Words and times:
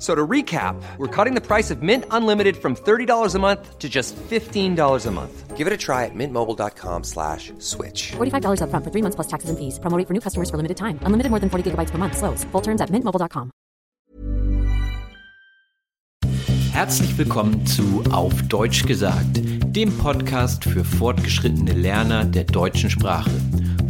So 0.00 0.14
to 0.14 0.26
recap, 0.26 0.82
we're 0.96 1.14
cutting 1.14 1.34
the 1.34 1.46
price 1.46 1.70
of 1.70 1.82
Mint 1.82 2.06
Unlimited 2.10 2.56
from 2.56 2.74
$30 2.74 3.34
a 3.34 3.38
month 3.38 3.78
to 3.78 3.88
just 3.88 4.16
$15 4.16 5.06
a 5.06 5.10
month. 5.10 5.56
Give 5.58 5.66
it 5.66 5.74
a 5.74 5.76
try 5.76 6.06
at 6.06 6.14
mintmobile.com 6.14 7.04
slash 7.04 7.52
switch. 7.58 8.12
$45 8.16 8.62
upfront 8.62 8.82
for 8.82 8.90
three 8.90 9.02
months 9.02 9.16
plus 9.16 9.28
taxes 9.28 9.50
and 9.50 9.58
fees. 9.58 9.78
Promo 9.78 9.98
rate 9.98 10.08
for 10.08 10.14
new 10.14 10.20
customers 10.22 10.48
for 10.48 10.56
limited 10.56 10.78
time. 10.78 10.98
Unlimited 11.04 11.28
more 11.28 11.38
than 11.38 11.50
40 11.50 11.70
gigabytes 11.70 11.90
per 11.90 11.98
month. 11.98 12.16
Slows. 12.16 12.44
Full 12.44 12.62
terms 12.62 12.80
at 12.80 12.88
mintmobile.com. 12.88 13.50
Herzlich 16.72 17.18
willkommen 17.18 17.66
zu 17.66 18.02
Auf 18.10 18.32
Deutsch 18.48 18.86
gesagt, 18.86 19.42
dem 19.76 19.98
Podcast 19.98 20.64
für 20.64 20.82
fortgeschrittene 20.82 21.74
Lerner 21.74 22.24
der 22.24 22.44
deutschen 22.44 22.88
Sprache. 22.88 23.30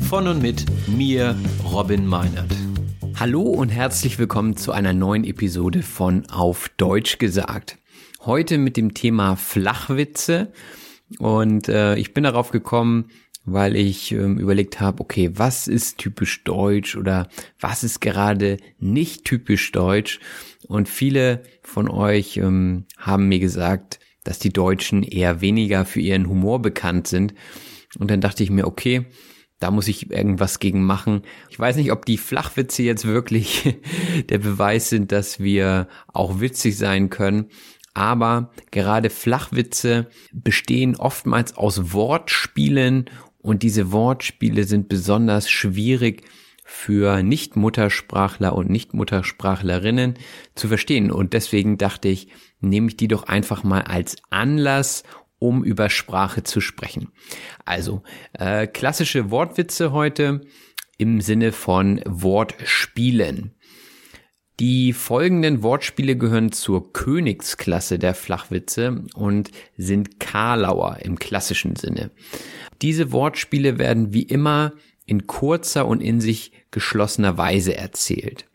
Von 0.08 0.26
und 0.26 0.42
mit 0.42 0.64
mir, 0.88 1.36
Robin 1.62 2.04
Meinert. 2.04 2.50
Hallo 3.20 3.42
und 3.42 3.68
herzlich 3.68 4.18
willkommen 4.18 4.56
zu 4.56 4.72
einer 4.72 4.94
neuen 4.94 5.24
Episode 5.24 5.82
von 5.82 6.24
Auf 6.30 6.70
Deutsch 6.78 7.18
gesagt. 7.18 7.76
Heute 8.24 8.56
mit 8.56 8.78
dem 8.78 8.94
Thema 8.94 9.36
Flachwitze 9.36 10.54
und 11.18 11.68
äh, 11.68 11.96
ich 11.96 12.14
bin 12.14 12.24
darauf 12.24 12.50
gekommen, 12.50 13.10
weil 13.44 13.76
ich 13.76 14.12
ähm, 14.12 14.38
überlegt 14.38 14.80
habe, 14.80 15.02
okay, 15.02 15.32
was 15.34 15.68
ist 15.68 15.98
typisch 15.98 16.44
deutsch 16.44 16.96
oder 16.96 17.28
was 17.60 17.84
ist 17.84 18.00
gerade 18.00 18.56
nicht 18.78 19.26
typisch 19.26 19.70
deutsch? 19.70 20.18
Und 20.66 20.88
viele 20.88 21.42
von 21.62 21.90
euch 21.90 22.38
ähm, 22.38 22.86
haben 22.96 23.28
mir 23.28 23.38
gesagt, 23.38 24.00
dass 24.24 24.38
die 24.38 24.50
Deutschen 24.50 25.02
eher 25.02 25.42
weniger 25.42 25.84
für 25.84 26.00
ihren 26.00 26.26
Humor 26.26 26.62
bekannt 26.62 27.06
sind. 27.06 27.34
Und 27.98 28.10
dann 28.10 28.22
dachte 28.22 28.42
ich 28.42 28.48
mir, 28.48 28.66
okay, 28.66 29.04
da 29.60 29.70
muss 29.70 29.88
ich 29.88 30.10
irgendwas 30.10 30.58
gegen 30.58 30.84
machen. 30.84 31.22
Ich 31.50 31.58
weiß 31.58 31.76
nicht, 31.76 31.92
ob 31.92 32.06
die 32.06 32.18
Flachwitze 32.18 32.82
jetzt 32.82 33.06
wirklich 33.06 33.76
der 34.28 34.38
Beweis 34.38 34.88
sind, 34.88 35.12
dass 35.12 35.38
wir 35.38 35.86
auch 36.08 36.40
witzig 36.40 36.76
sein 36.76 37.10
können. 37.10 37.46
Aber 37.94 38.50
gerade 38.70 39.10
Flachwitze 39.10 40.08
bestehen 40.32 40.96
oftmals 40.96 41.56
aus 41.56 41.92
Wortspielen 41.92 43.10
und 43.38 43.62
diese 43.62 43.92
Wortspiele 43.92 44.64
sind 44.64 44.88
besonders 44.88 45.50
schwierig 45.50 46.24
für 46.64 47.22
Nicht-Muttersprachler 47.22 48.54
und 48.54 48.70
Nicht-Muttersprachlerinnen 48.70 50.14
zu 50.54 50.68
verstehen. 50.68 51.10
Und 51.10 51.32
deswegen 51.32 51.78
dachte 51.78 52.08
ich, 52.08 52.28
nehme 52.60 52.88
ich 52.88 52.96
die 52.96 53.08
doch 53.08 53.24
einfach 53.24 53.64
mal 53.64 53.82
als 53.82 54.16
Anlass, 54.30 55.02
um 55.40 55.64
über 55.64 55.90
Sprache 55.90 56.44
zu 56.44 56.60
sprechen. 56.60 57.08
Also 57.64 58.04
äh, 58.34 58.68
klassische 58.68 59.32
Wortwitze 59.32 59.90
heute 59.90 60.42
im 60.98 61.20
Sinne 61.20 61.50
von 61.50 62.00
Wortspielen. 62.06 63.56
Die 64.60 64.92
folgenden 64.92 65.62
Wortspiele 65.62 66.16
gehören 66.16 66.52
zur 66.52 66.92
Königsklasse 66.92 67.98
der 67.98 68.12
Flachwitze 68.14 69.06
und 69.14 69.50
sind 69.78 70.20
Karlauer 70.20 70.98
im 71.00 71.18
klassischen 71.18 71.76
Sinne. 71.76 72.10
Diese 72.82 73.10
Wortspiele 73.10 73.78
werden 73.78 74.12
wie 74.12 74.24
immer 74.24 74.74
in 75.06 75.26
kurzer 75.26 75.86
und 75.86 76.02
in 76.02 76.20
sich 76.20 76.52
geschlossener 76.70 77.38
Weise 77.38 77.74
erzählt. 77.74 78.49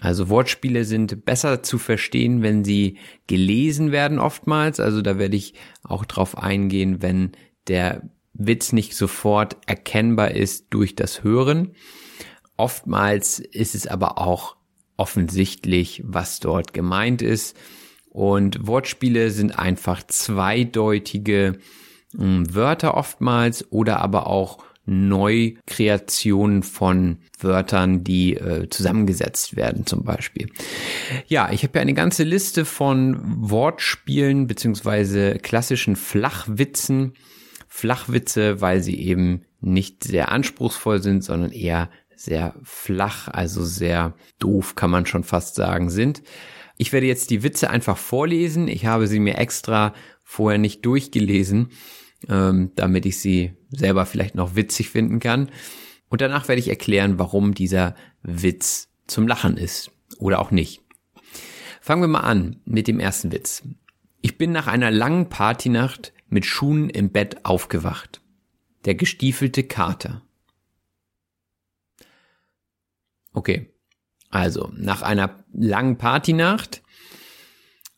Also 0.00 0.28
Wortspiele 0.28 0.84
sind 0.84 1.24
besser 1.24 1.62
zu 1.62 1.78
verstehen, 1.78 2.42
wenn 2.42 2.64
sie 2.64 2.98
gelesen 3.26 3.92
werden 3.92 4.18
oftmals. 4.18 4.80
Also 4.80 5.02
da 5.02 5.18
werde 5.18 5.36
ich 5.36 5.54
auch 5.82 6.04
drauf 6.04 6.36
eingehen, 6.36 7.00
wenn 7.00 7.32
der 7.68 8.08
Witz 8.32 8.72
nicht 8.72 8.96
sofort 8.96 9.56
erkennbar 9.66 10.32
ist 10.32 10.66
durch 10.70 10.96
das 10.96 11.22
Hören. 11.22 11.74
Oftmals 12.56 13.38
ist 13.38 13.74
es 13.74 13.86
aber 13.86 14.18
auch 14.18 14.56
offensichtlich, 14.96 16.02
was 16.04 16.40
dort 16.40 16.72
gemeint 16.72 17.22
ist. 17.22 17.56
Und 18.10 18.66
Wortspiele 18.66 19.30
sind 19.30 19.58
einfach 19.58 20.02
zweideutige 20.04 21.58
hm, 22.16 22.54
Wörter 22.54 22.96
oftmals 22.96 23.70
oder 23.72 24.00
aber 24.00 24.26
auch 24.26 24.58
Neukreationen 24.86 26.62
von 26.62 27.18
Wörtern, 27.38 28.04
die 28.04 28.34
äh, 28.34 28.68
zusammengesetzt 28.68 29.56
werden 29.56 29.86
zum 29.86 30.04
Beispiel. 30.04 30.48
Ja, 31.26 31.50
ich 31.50 31.62
habe 31.62 31.78
ja 31.78 31.82
eine 31.82 31.94
ganze 31.94 32.22
Liste 32.22 32.64
von 32.64 33.20
Wortspielen 33.24 34.46
beziehungsweise 34.46 35.38
klassischen 35.38 35.96
Flachwitzen. 35.96 37.14
Flachwitze, 37.66 38.60
weil 38.60 38.80
sie 38.82 39.00
eben 39.00 39.46
nicht 39.60 40.04
sehr 40.04 40.30
anspruchsvoll 40.30 41.02
sind, 41.02 41.24
sondern 41.24 41.50
eher 41.50 41.90
sehr 42.14 42.54
flach, 42.62 43.26
also 43.26 43.64
sehr 43.64 44.14
doof, 44.38 44.76
kann 44.76 44.90
man 44.90 45.06
schon 45.06 45.24
fast 45.24 45.56
sagen, 45.56 45.90
sind. 45.90 46.22
Ich 46.76 46.92
werde 46.92 47.06
jetzt 47.06 47.30
die 47.30 47.42
Witze 47.42 47.70
einfach 47.70 47.96
vorlesen. 47.96 48.68
Ich 48.68 48.86
habe 48.86 49.06
sie 49.06 49.18
mir 49.18 49.38
extra 49.38 49.92
vorher 50.22 50.58
nicht 50.58 50.86
durchgelesen, 50.86 51.70
ähm, 52.28 52.72
damit 52.76 53.06
ich 53.06 53.20
sie 53.20 53.52
selber 53.70 54.06
vielleicht 54.06 54.34
noch 54.34 54.56
witzig 54.56 54.90
finden 54.90 55.20
kann. 55.20 55.50
Und 56.08 56.20
danach 56.20 56.48
werde 56.48 56.60
ich 56.60 56.68
erklären, 56.68 57.18
warum 57.18 57.54
dieser 57.54 57.94
Witz 58.22 58.88
zum 59.06 59.26
Lachen 59.26 59.56
ist 59.56 59.90
oder 60.18 60.40
auch 60.40 60.50
nicht. 60.50 60.80
Fangen 61.80 62.02
wir 62.02 62.08
mal 62.08 62.20
an 62.20 62.60
mit 62.64 62.88
dem 62.88 63.00
ersten 63.00 63.32
Witz. 63.32 63.62
Ich 64.22 64.38
bin 64.38 64.52
nach 64.52 64.66
einer 64.66 64.90
langen 64.90 65.28
Partynacht 65.28 66.12
mit 66.28 66.46
Schuhen 66.46 66.88
im 66.88 67.10
Bett 67.10 67.44
aufgewacht. 67.44 68.22
Der 68.84 68.94
gestiefelte 68.94 69.64
Kater. 69.64 70.22
Okay. 73.32 73.70
Also, 74.30 74.72
nach 74.76 75.02
einer 75.02 75.44
langen 75.52 75.98
Partynacht 75.98 76.82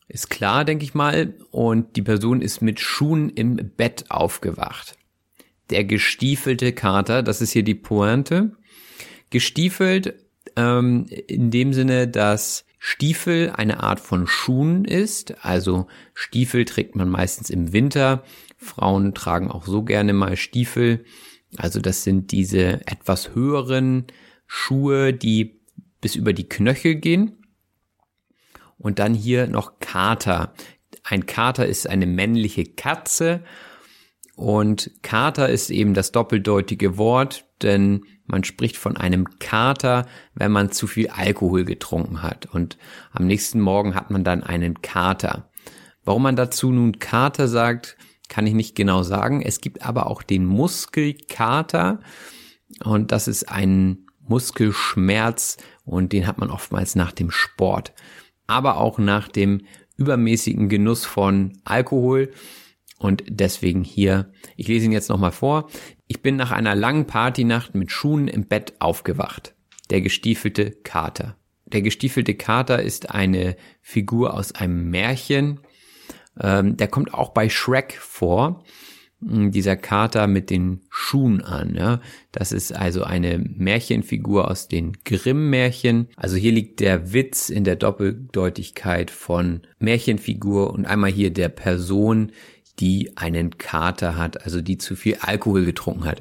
ist 0.08 0.31
klar, 0.31 0.64
denke 0.64 0.85
ich 0.85 0.94
mal, 0.94 1.35
und 1.50 1.97
die 1.97 2.03
Person 2.03 2.41
ist 2.41 2.62
mit 2.62 2.81
Schuhen 2.81 3.31
im 3.31 3.56
Bett 3.76 4.05
aufgewacht. 4.08 4.97
Der 5.70 5.85
gestiefelte 5.85 6.73
Kater, 6.73 7.23
das 7.23 7.41
ist 7.41 7.53
hier 7.53 7.64
die 7.64 7.75
Pointe. 7.75 8.53
Gestiefelt 9.31 10.14
ähm, 10.55 11.06
in 11.26 11.50
dem 11.50 11.73
Sinne, 11.73 12.06
dass 12.06 12.64
Stiefel 12.79 13.50
eine 13.50 13.82
Art 13.82 13.99
von 13.99 14.29
Schuhen 14.29 14.85
ist. 14.85 15.44
Also 15.44 15.88
Stiefel 16.14 16.64
trägt 16.64 16.94
man 16.94 17.09
meistens 17.09 17.50
im 17.50 17.73
Winter. 17.73 18.23
Frauen 18.56 19.12
tragen 19.12 19.50
auch 19.50 19.67
so 19.67 19.82
gerne 19.82 20.12
mal 20.12 20.37
Stiefel. 20.37 21.05
Also 21.56 21.81
das 21.81 22.05
sind 22.05 22.31
diese 22.31 22.87
etwas 22.87 23.35
höheren 23.35 24.06
Schuhe, 24.47 25.12
die 25.12 25.61
bis 26.00 26.14
über 26.14 26.32
die 26.32 26.49
Knöchel 26.49 26.94
gehen. 26.94 27.45
Und 28.78 28.99
dann 28.99 29.14
hier 29.14 29.46
noch 29.46 29.78
Kater. 29.81 30.52
Ein 31.02 31.26
Kater 31.26 31.67
ist 31.67 31.88
eine 31.88 32.06
männliche 32.06 32.64
Katze 32.64 33.43
und 34.34 34.90
Kater 35.02 35.49
ist 35.49 35.70
eben 35.70 35.94
das 35.94 36.12
doppeldeutige 36.12 36.99
Wort, 36.99 37.46
denn 37.62 38.02
Man 38.26 38.44
spricht 38.44 38.76
von 38.76 38.96
einem 38.96 39.38
Kater, 39.38 40.06
wenn 40.34 40.50
man 40.50 40.73
zu 40.73 40.87
viel 40.87 41.08
Alkohol 41.08 41.64
getrunken 41.64 42.23
hat. 42.23 42.46
Und 42.46 42.76
am 43.12 43.26
nächsten 43.26 43.61
Morgen 43.61 43.94
hat 43.94 44.11
man 44.11 44.25
dann 44.25 44.43
einen 44.43 44.82
Kater. 44.82 45.49
Warum 46.05 46.23
man 46.23 46.37
dazu 46.37 46.73
nun 46.73 46.99
Kater 46.99 47.49
sagt, 47.49 47.96
kann 48.28 48.46
ich 48.46 48.55
nicht 48.55 48.75
genau 48.75 49.02
sagen. 49.05 49.43
Es 49.43 49.61
gibt 49.61 49.82
aber 49.82 50.08
auch 50.08 50.23
den 50.23 50.44
Muskelkater. 50.44 52.00
Und 52.82 53.12
das 53.12 53.28
ist 53.28 53.49
ein 53.50 54.06
Muskelschmerz 54.28 55.56
und 55.84 56.12
den 56.12 56.26
hat 56.26 56.38
man 56.38 56.50
oftmals 56.50 56.96
nach 56.96 57.12
dem 57.12 57.31
Sport. 57.31 57.93
Aber 58.46 58.78
auch 58.78 58.98
nach 58.98 59.28
dem 59.28 59.62
übermäßigen 59.96 60.69
Genuss 60.69 61.04
von 61.04 61.58
Alkohol. 61.64 62.32
Und 62.98 63.25
deswegen 63.28 63.84
hier, 63.84 64.32
ich 64.56 64.69
lese 64.69 64.87
ihn 64.87 64.93
jetzt 64.93 65.08
nochmal 65.08 65.32
vor. 65.32 65.69
Ich 66.06 66.22
bin 66.22 66.37
nach 66.37 66.52
einer 66.52 66.75
langen 66.75 67.06
Partynacht 67.06 67.75
mit 67.75 67.90
Schuhen 67.90 68.28
im 68.28 68.46
Bett 68.46 68.75
aufgewacht. 68.78 69.54
Der 69.90 70.00
gestiefelte 70.00 70.70
Kater. 70.70 71.37
Der 71.66 71.82
gestiefelte 71.82 72.34
Kater 72.34 72.82
ist 72.82 73.10
eine 73.10 73.56
Figur 73.82 74.34
aus 74.34 74.52
einem 74.52 74.88
Märchen. 74.90 75.60
Ähm, 76.40 76.76
der 76.76 76.88
kommt 76.88 77.12
auch 77.12 77.31
bei 77.31 77.49
Shrek 77.49 77.94
vor. 77.94 78.64
Hm, 79.22 79.50
dieser 79.50 79.76
Kater 79.76 80.26
mit 80.26 80.50
den 80.50 80.82
Schuhen 80.90 81.42
an. 81.42 81.74
Ja? 81.74 82.00
Das 82.32 82.52
ist 82.52 82.72
also 82.72 83.02
eine 83.02 83.38
Märchenfigur 83.38 84.50
aus 84.50 84.68
den 84.68 84.92
Grimm-Märchen. 85.04 86.08
Also 86.16 86.36
hier 86.36 86.52
liegt 86.52 86.80
der 86.80 87.12
Witz 87.12 87.48
in 87.48 87.64
der 87.64 87.76
Doppeldeutigkeit 87.76 89.10
von 89.10 89.62
Märchenfigur 89.78 90.70
und 90.72 90.86
einmal 90.86 91.10
hier 91.10 91.30
der 91.30 91.48
Person, 91.48 92.32
die 92.78 93.16
einen 93.16 93.56
Kater 93.56 94.16
hat, 94.16 94.44
also 94.44 94.60
die 94.60 94.76
zu 94.76 94.96
viel 94.96 95.16
Alkohol 95.20 95.64
getrunken 95.64 96.04
hat. 96.04 96.20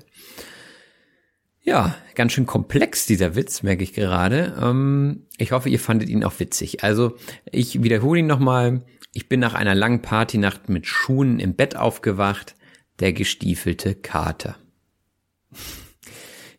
Ja, 1.62 1.96
ganz 2.14 2.32
schön 2.32 2.46
komplex 2.46 3.08
dieser 3.08 3.36
Witz, 3.36 3.64
merke 3.64 3.84
ich 3.84 3.94
gerade. 3.94 4.56
Ähm, 4.62 5.24
ich 5.38 5.52
hoffe, 5.52 5.68
ihr 5.68 5.80
fandet 5.80 6.10
ihn 6.10 6.24
auch 6.24 6.40
witzig. 6.40 6.84
Also 6.84 7.18
ich 7.52 7.82
wiederhole 7.82 8.20
ihn 8.20 8.28
nochmal. 8.28 8.84
Ich 9.14 9.30
bin 9.30 9.40
nach 9.40 9.54
einer 9.54 9.74
langen 9.74 10.02
Partynacht 10.02 10.70
mit 10.70 10.86
Schuhen 10.86 11.40
im 11.40 11.56
Bett 11.56 11.76
aufgewacht, 11.76 12.55
der 13.00 13.14
gestiefelte 13.14 13.96
Kater. 13.96 14.58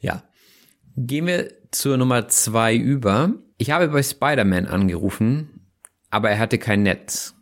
ja. 0.00 0.22
Gehen 0.98 1.26
wir 1.26 1.52
zur 1.72 1.98
Nummer 1.98 2.28
zwei 2.28 2.74
über. 2.74 3.34
Ich 3.58 3.70
habe 3.70 3.88
bei 3.88 4.02
Spider-Man 4.02 4.66
angerufen, 4.66 5.68
aber 6.10 6.30
er 6.30 6.38
hatte 6.38 6.58
kein 6.58 6.82
Netz. 6.82 7.34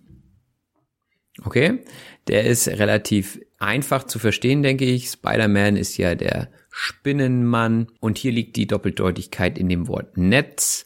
Okay? 1.44 1.84
Der 2.26 2.44
ist 2.44 2.66
relativ 2.68 3.40
einfach 3.58 4.04
zu 4.04 4.18
verstehen, 4.18 4.62
denke 4.62 4.84
ich. 4.84 5.08
Spider-Man 5.08 5.76
ist 5.76 5.96
ja 5.98 6.14
der 6.14 6.48
Spinnenmann 6.70 7.88
und 8.00 8.18
hier 8.18 8.32
liegt 8.32 8.56
die 8.56 8.66
Doppeldeutigkeit 8.66 9.58
in 9.58 9.68
dem 9.68 9.86
Wort 9.86 10.16
Netz, 10.16 10.84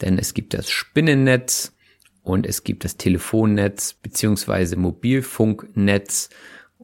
denn 0.00 0.18
es 0.18 0.34
gibt 0.34 0.54
das 0.54 0.68
Spinnennetz 0.68 1.76
und 2.22 2.46
es 2.46 2.64
gibt 2.64 2.84
das 2.84 2.96
Telefonnetz 2.96 3.94
beziehungsweise 3.94 4.76
Mobilfunknetz 4.76 6.30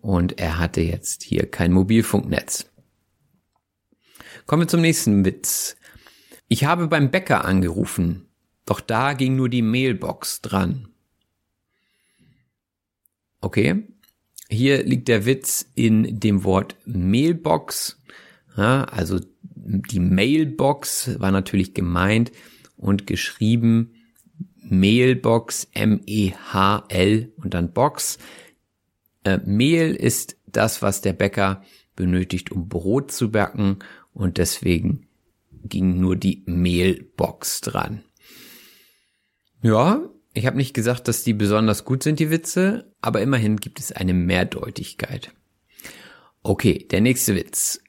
und 0.07 0.39
er 0.39 0.61
hatte 0.61 0.83
jetzt 0.83 1.25
hier 1.25 1.51
kein 1.51 1.73
Mobilfunknetz. 1.73 2.71
Kommen 4.47 4.63
wir 4.63 4.69
zum 4.69 4.81
nächsten 4.81 5.25
Witz. 5.25 5.75
Ich 6.47 6.65
habe 6.65 6.87
beim 6.87 7.11
Bäcker 7.11 7.45
angerufen, 7.45 8.29
doch 8.67 8.79
da 8.79 9.15
ging 9.15 9.35
nur 9.35 9.49
die 9.49 9.63
Mailbox 9.63 10.43
dran. 10.43 10.91
Okay, 13.41 13.89
hier 14.49 14.85
liegt 14.85 15.09
der 15.09 15.27
Witz 15.27 15.69
in 15.75 16.21
dem 16.21 16.45
Wort 16.45 16.77
Mailbox. 16.85 18.01
Ja, 18.57 18.85
also 18.85 19.19
die 19.43 19.99
Mailbox 19.99 21.19
war 21.19 21.33
natürlich 21.33 21.75
gemeint 21.75 22.31
und 22.77 23.09
geschrieben 23.09 23.97
Mailbox, 24.63 25.67
M-E-H-L 25.73 27.33
und 27.39 27.55
dann 27.55 27.73
Box. 27.73 28.19
Äh, 29.27 29.41
Mehl 29.45 29.93
ist 29.95 30.37
das, 30.47 30.83
was 30.83 31.01
der 31.01 31.13
Bäcker 31.13 31.65
benötigt, 31.97 32.53
um 32.53 32.69
Brot 32.69 33.11
zu 33.11 33.33
backen 33.33 33.81
und 34.15 34.39
deswegen 34.39 35.09
ging 35.65 35.99
nur 35.99 36.15
die 36.15 36.45
Mehlbox 36.47 37.61
dran. 37.61 38.05
Ja, 39.63 40.09
ich 40.33 40.47
habe 40.47 40.57
nicht 40.57 40.75
gesagt, 40.75 41.09
dass 41.09 41.25
die 41.25 41.33
besonders 41.33 41.85
gut 41.85 42.05
sind, 42.05 42.21
die 42.21 42.31
Witze, 42.31 42.93
aber 43.01 43.21
immerhin 43.21 43.57
gibt 43.57 43.81
es 43.81 43.91
eine 43.91 44.15
Mehrdeutigkeit. 44.15 45.33
Okay, 46.45 46.87
der 46.89 47.01
nächste 47.01 47.35
Witz. 47.35 47.81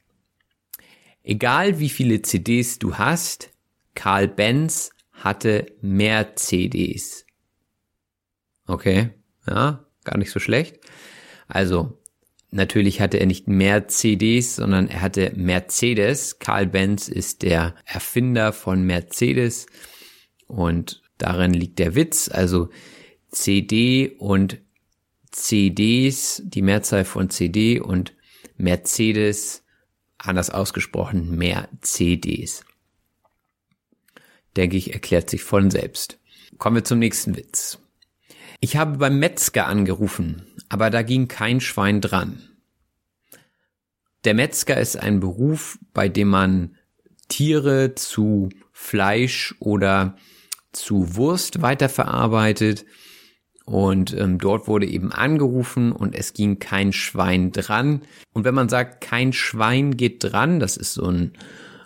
Egal 1.22 1.78
wie 1.78 1.90
viele 1.90 2.24
CDs 2.24 2.80
du 2.80 2.96
hast, 2.96 3.52
Karl 3.94 4.28
Benz 4.28 4.90
hatte 5.12 5.68
mehr 5.82 6.36
CDs. 6.36 7.28
Okay, 8.66 9.12
ja, 9.46 9.86
gar 10.04 10.18
nicht 10.18 10.32
so 10.32 10.40
schlecht. 10.40 10.80
Also, 11.48 11.98
natürlich 12.52 13.02
hatte 13.02 13.20
er 13.20 13.26
nicht 13.26 13.48
mehr 13.48 13.88
CDs, 13.88 14.56
sondern 14.56 14.88
er 14.88 15.02
hatte 15.02 15.32
Mercedes. 15.36 16.40
Karl 16.40 16.68
Benz 16.68 17.08
ist 17.08 17.42
der 17.42 17.76
Erfinder 17.86 18.54
von 18.54 18.84
Mercedes 18.84 19.68
und 20.48 21.02
darin 21.18 21.54
liegt 21.54 21.80
der 21.80 21.96
Witz. 21.96 22.30
Also 22.30 22.70
CD 23.32 24.16
und 24.18 24.60
CDs, 25.32 26.42
die 26.46 26.62
Mehrzahl 26.62 27.06
von 27.06 27.30
CD 27.30 27.80
und 27.80 28.14
Mercedes, 28.58 29.64
anders 30.18 30.50
ausgesprochen, 30.50 31.38
mehr 31.38 31.70
CDs. 31.82 32.64
Denke 34.56 34.78
ich, 34.78 34.94
erklärt 34.94 35.30
sich 35.30 35.44
von 35.44 35.70
selbst. 35.70 36.20
Kommen 36.58 36.78
wir 36.78 36.84
zum 36.84 37.00
nächsten 37.00 37.38
Witz. 37.38 37.80
Ich 38.60 38.76
habe 38.76 38.98
beim 38.98 39.20
Metzger 39.20 39.68
angerufen, 39.68 40.48
aber 40.70 40.90
da 40.90 41.04
ging 41.04 41.28
kein 41.28 41.62
Schwein 41.62 42.02
dran. 42.02 42.42
Der 44.24 44.34
Metzger 44.34 44.78
ist 44.78 44.98
ein 44.98 45.20
Beruf, 45.20 45.78
bei 45.94 46.10
dem 46.10 46.30
man 46.30 46.76
Tiere 47.28 47.96
zu 47.96 48.50
Fleisch 48.72 49.56
oder 49.60 50.18
zu 50.72 51.16
Wurst 51.16 51.62
weiterverarbeitet 51.62 52.86
und 53.68 54.14
ähm, 54.14 54.38
dort 54.38 54.68
wurde 54.70 54.86
eben 54.86 55.12
angerufen 55.12 55.92
und 55.92 56.16
es 56.16 56.32
ging 56.32 56.58
kein 56.58 56.94
Schwein 56.94 57.52
dran. 57.52 58.02
Und 58.32 58.46
wenn 58.46 58.56
man 58.56 58.70
sagt, 58.70 59.02
kein 59.02 59.34
Schwein 59.34 59.98
geht 59.98 60.24
dran, 60.24 60.62
das 60.62 60.78
ist 60.78 60.94
so 60.94 61.06
ein, 61.06 61.34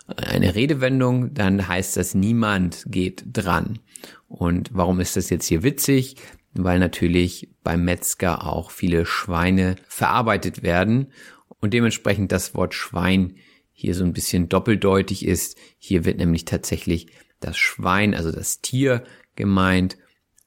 eine 0.06 0.54
Redewendung, 0.54 1.34
dann 1.34 1.66
heißt 1.66 1.96
das, 1.96 2.14
niemand 2.14 2.84
geht 2.86 3.24
dran. 3.32 3.80
Und 4.28 4.70
warum 4.72 5.00
ist 5.00 5.16
das 5.16 5.28
jetzt 5.28 5.46
hier 5.46 5.64
witzig? 5.64 6.16
Weil 6.54 6.78
natürlich 6.78 7.50
beim 7.62 7.84
Metzger 7.84 8.46
auch 8.46 8.70
viele 8.70 9.06
Schweine 9.06 9.76
verarbeitet 9.88 10.62
werden 10.62 11.12
und 11.60 11.72
dementsprechend 11.72 12.32
das 12.32 12.54
Wort 12.54 12.74
Schwein 12.74 13.36
hier 13.72 13.94
so 13.94 14.04
ein 14.04 14.12
bisschen 14.12 14.48
doppeldeutig 14.48 15.24
ist. 15.24 15.56
Hier 15.78 16.04
wird 16.04 16.18
nämlich 16.18 16.44
tatsächlich 16.44 17.08
das 17.40 17.56
Schwein, 17.56 18.14
also 18.14 18.30
das 18.30 18.60
Tier 18.60 19.02
gemeint. 19.34 19.96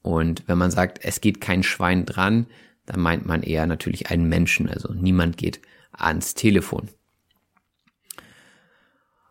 Und 0.02 0.44
wenn 0.46 0.58
man 0.58 0.70
sagt, 0.70 1.00
es 1.02 1.20
geht 1.20 1.40
kein 1.40 1.62
Schwein 1.62 2.06
dran, 2.06 2.46
dann 2.86 3.00
meint 3.00 3.26
man 3.26 3.42
eher 3.42 3.66
natürlich 3.66 4.10
einen 4.10 4.28
Menschen. 4.28 4.68
Also 4.68 4.94
niemand 4.94 5.36
geht 5.36 5.60
ans 5.92 6.34
Telefon. 6.34 6.88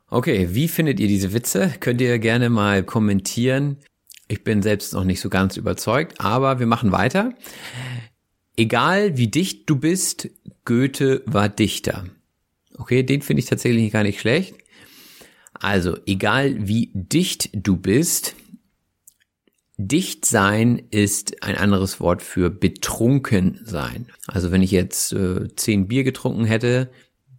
Okay, 0.10 0.50
wie 0.52 0.68
findet 0.68 1.00
ihr 1.00 1.08
diese 1.08 1.34
Witze? 1.34 1.74
Könnt 1.80 2.02
ihr 2.02 2.20
gerne 2.20 2.50
mal 2.50 2.84
kommentieren. 2.84 3.78
Ich 4.28 4.44
bin 4.44 4.62
selbst 4.62 4.94
noch 4.94 5.04
nicht 5.04 5.20
so 5.20 5.30
ganz 5.30 5.56
überzeugt, 5.58 6.20
aber 6.20 6.60
wir 6.60 6.66
machen 6.66 6.92
weiter. 6.92 7.34
Egal 8.58 9.18
wie 9.18 9.28
dicht 9.28 9.70
du 9.70 9.76
bist, 9.76 10.30
Goethe 10.64 11.22
war 11.26 11.50
Dichter. 11.50 12.06
Okay, 12.78 13.04
den 13.04 13.22
finde 13.22 13.42
ich 13.42 13.50
tatsächlich 13.50 13.92
gar 13.92 14.04
nicht 14.04 14.20
schlecht. 14.20 14.56
Also, 15.54 15.98
egal 16.06 16.68
wie 16.68 16.90
dicht 16.94 17.50
du 17.54 17.78
bist, 17.78 18.36
dicht 19.78 20.26
sein 20.26 20.82
ist 20.90 21.44
ein 21.44 21.56
anderes 21.56 22.00
Wort 22.00 22.22
für 22.22 22.50
betrunken 22.50 23.60
sein. 23.64 24.08
Also, 24.28 24.52
wenn 24.52 24.64
ich 24.64 24.72
jetzt 24.72 25.14
äh, 25.14 25.54
zehn 25.56 25.88
Bier 25.88 26.04
getrunken 26.04 26.46
hätte, 26.46 26.90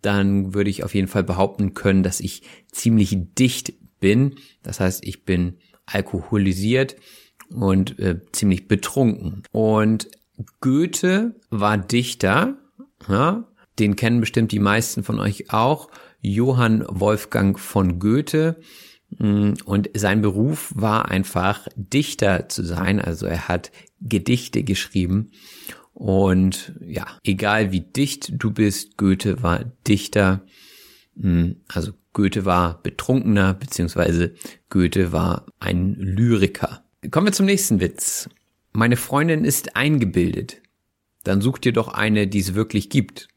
dann 0.02 0.54
würde 0.54 0.70
ich 0.70 0.84
auf 0.84 0.94
jeden 0.94 1.08
Fall 1.08 1.24
behaupten 1.24 1.74
können, 1.74 2.02
dass 2.02 2.20
ich 2.20 2.42
ziemlich 2.70 3.16
dicht 3.38 3.74
bin. 4.00 4.36
Das 4.62 4.80
heißt, 4.80 5.04
ich 5.04 5.24
bin 5.24 5.58
alkoholisiert 5.86 6.96
und 7.50 7.98
äh, 7.98 8.20
ziemlich 8.32 8.68
betrunken. 8.68 9.42
Und 9.52 10.08
Goethe 10.60 11.34
war 11.50 11.78
Dichter, 11.78 12.56
ja, 13.08 13.48
den 13.78 13.96
kennen 13.96 14.20
bestimmt 14.20 14.52
die 14.52 14.58
meisten 14.58 15.04
von 15.04 15.20
euch 15.20 15.52
auch, 15.52 15.90
Johann 16.20 16.84
Wolfgang 16.88 17.58
von 17.58 17.98
Goethe. 17.98 18.60
Mm, 19.18 19.52
und 19.64 19.90
sein 19.94 20.22
Beruf 20.22 20.72
war 20.74 21.10
einfach 21.10 21.68
Dichter 21.76 22.48
zu 22.48 22.64
sein, 22.64 23.00
also 23.00 23.26
er 23.26 23.48
hat 23.48 23.70
Gedichte 24.00 24.62
geschrieben. 24.62 25.30
Und 25.92 26.74
ja, 26.80 27.06
egal 27.24 27.72
wie 27.72 27.80
dicht 27.80 28.32
du 28.34 28.50
bist, 28.50 28.96
Goethe 28.98 29.42
war 29.42 29.64
Dichter. 29.86 30.42
Mm, 31.14 31.52
also 31.68 31.92
Goethe 32.16 32.46
war 32.46 32.82
betrunkener, 32.82 33.52
beziehungsweise 33.52 34.32
Goethe 34.70 35.12
war 35.12 35.44
ein 35.60 35.96
Lyriker. 35.96 36.82
Kommen 37.10 37.26
wir 37.26 37.32
zum 37.34 37.44
nächsten 37.44 37.78
Witz. 37.78 38.30
Meine 38.72 38.96
Freundin 38.96 39.44
ist 39.44 39.76
eingebildet. 39.76 40.62
Dann 41.24 41.42
such 41.42 41.58
dir 41.58 41.74
doch 41.74 41.88
eine, 41.88 42.26
die 42.26 42.38
es 42.38 42.54
wirklich 42.54 42.88
gibt. 42.88 43.28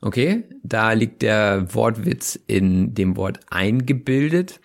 Okay, 0.00 0.44
da 0.62 0.92
liegt 0.92 1.22
der 1.22 1.74
Wortwitz 1.74 2.38
in 2.46 2.94
dem 2.94 3.16
Wort 3.16 3.40
eingebildet. 3.50 4.60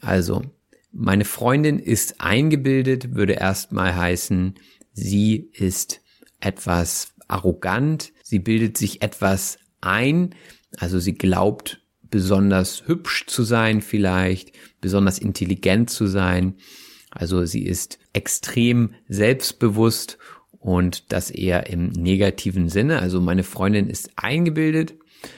Also, 0.00 0.42
meine 0.90 1.24
Freundin 1.24 1.78
ist 1.78 2.20
eingebildet, 2.20 3.14
würde 3.14 3.34
erstmal 3.34 3.94
heißen, 3.94 4.54
sie 4.92 5.50
ist 5.52 6.00
etwas 6.40 7.14
arrogant, 7.28 8.12
sie 8.24 8.40
bildet 8.40 8.76
sich 8.76 9.02
etwas 9.02 9.58
ein, 9.80 10.34
also 10.78 10.98
sie 10.98 11.14
glaubt 11.14 11.80
besonders 12.10 12.86
hübsch 12.86 13.26
zu 13.26 13.42
sein 13.42 13.80
vielleicht, 13.80 14.52
besonders 14.80 15.18
intelligent 15.18 15.90
zu 15.90 16.06
sein. 16.06 16.54
Also 17.10 17.44
sie 17.44 17.64
ist 17.64 17.98
extrem 18.12 18.94
selbstbewusst 19.08 20.18
und 20.58 21.12
das 21.12 21.30
eher 21.30 21.68
im 21.68 21.88
negativen 21.88 22.68
Sinne. 22.68 23.00
Also 23.00 23.20
meine 23.20 23.42
Freundin 23.42 23.88
ist 23.88 24.10
eingebildet, 24.16 24.94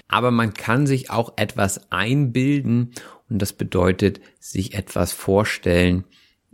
aber 0.08 0.30
man 0.30 0.54
kann 0.54 0.86
sich 0.86 1.10
auch 1.10 1.34
etwas 1.36 1.90
einbilden 1.90 2.92
und 3.28 3.40
das 3.40 3.52
bedeutet 3.52 4.20
sich 4.38 4.74
etwas 4.74 5.12
vorstellen, 5.12 6.04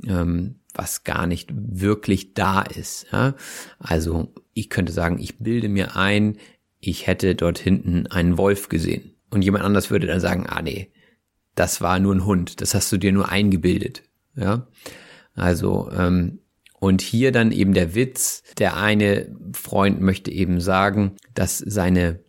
ähm, 0.06 0.56
was 0.74 1.04
gar 1.04 1.26
nicht 1.26 1.50
wirklich 1.52 2.34
da 2.34 2.62
ist. 2.62 3.06
Also 3.78 4.32
ich 4.54 4.70
könnte 4.70 4.92
sagen, 4.92 5.18
ich 5.18 5.38
bilde 5.38 5.68
mir 5.68 5.96
ein, 5.96 6.36
ich 6.80 7.06
hätte 7.06 7.34
dort 7.34 7.58
hinten 7.58 8.06
einen 8.06 8.38
Wolf 8.38 8.68
gesehen. 8.68 9.14
Und 9.30 9.42
jemand 9.42 9.64
anders 9.64 9.90
würde 9.90 10.06
dann 10.06 10.20
sagen, 10.20 10.46
ah 10.48 10.62
nee, 10.62 10.90
das 11.54 11.80
war 11.80 11.98
nur 11.98 12.14
ein 12.14 12.24
Hund, 12.24 12.60
das 12.60 12.74
hast 12.74 12.90
du 12.90 12.96
dir 12.96 13.12
nur 13.12 13.28
eingebildet. 13.28 14.02
Ja, 14.34 14.66
also 15.34 15.90
ähm, 15.92 16.40
und 16.78 17.02
hier 17.02 17.30
dann 17.30 17.52
eben 17.52 17.74
der 17.74 17.94
Witz, 17.94 18.42
der 18.58 18.76
eine 18.76 19.36
Freund 19.52 20.00
möchte 20.00 20.30
eben 20.30 20.60
sagen, 20.60 21.16
dass 21.34 21.58
seine 21.58 22.20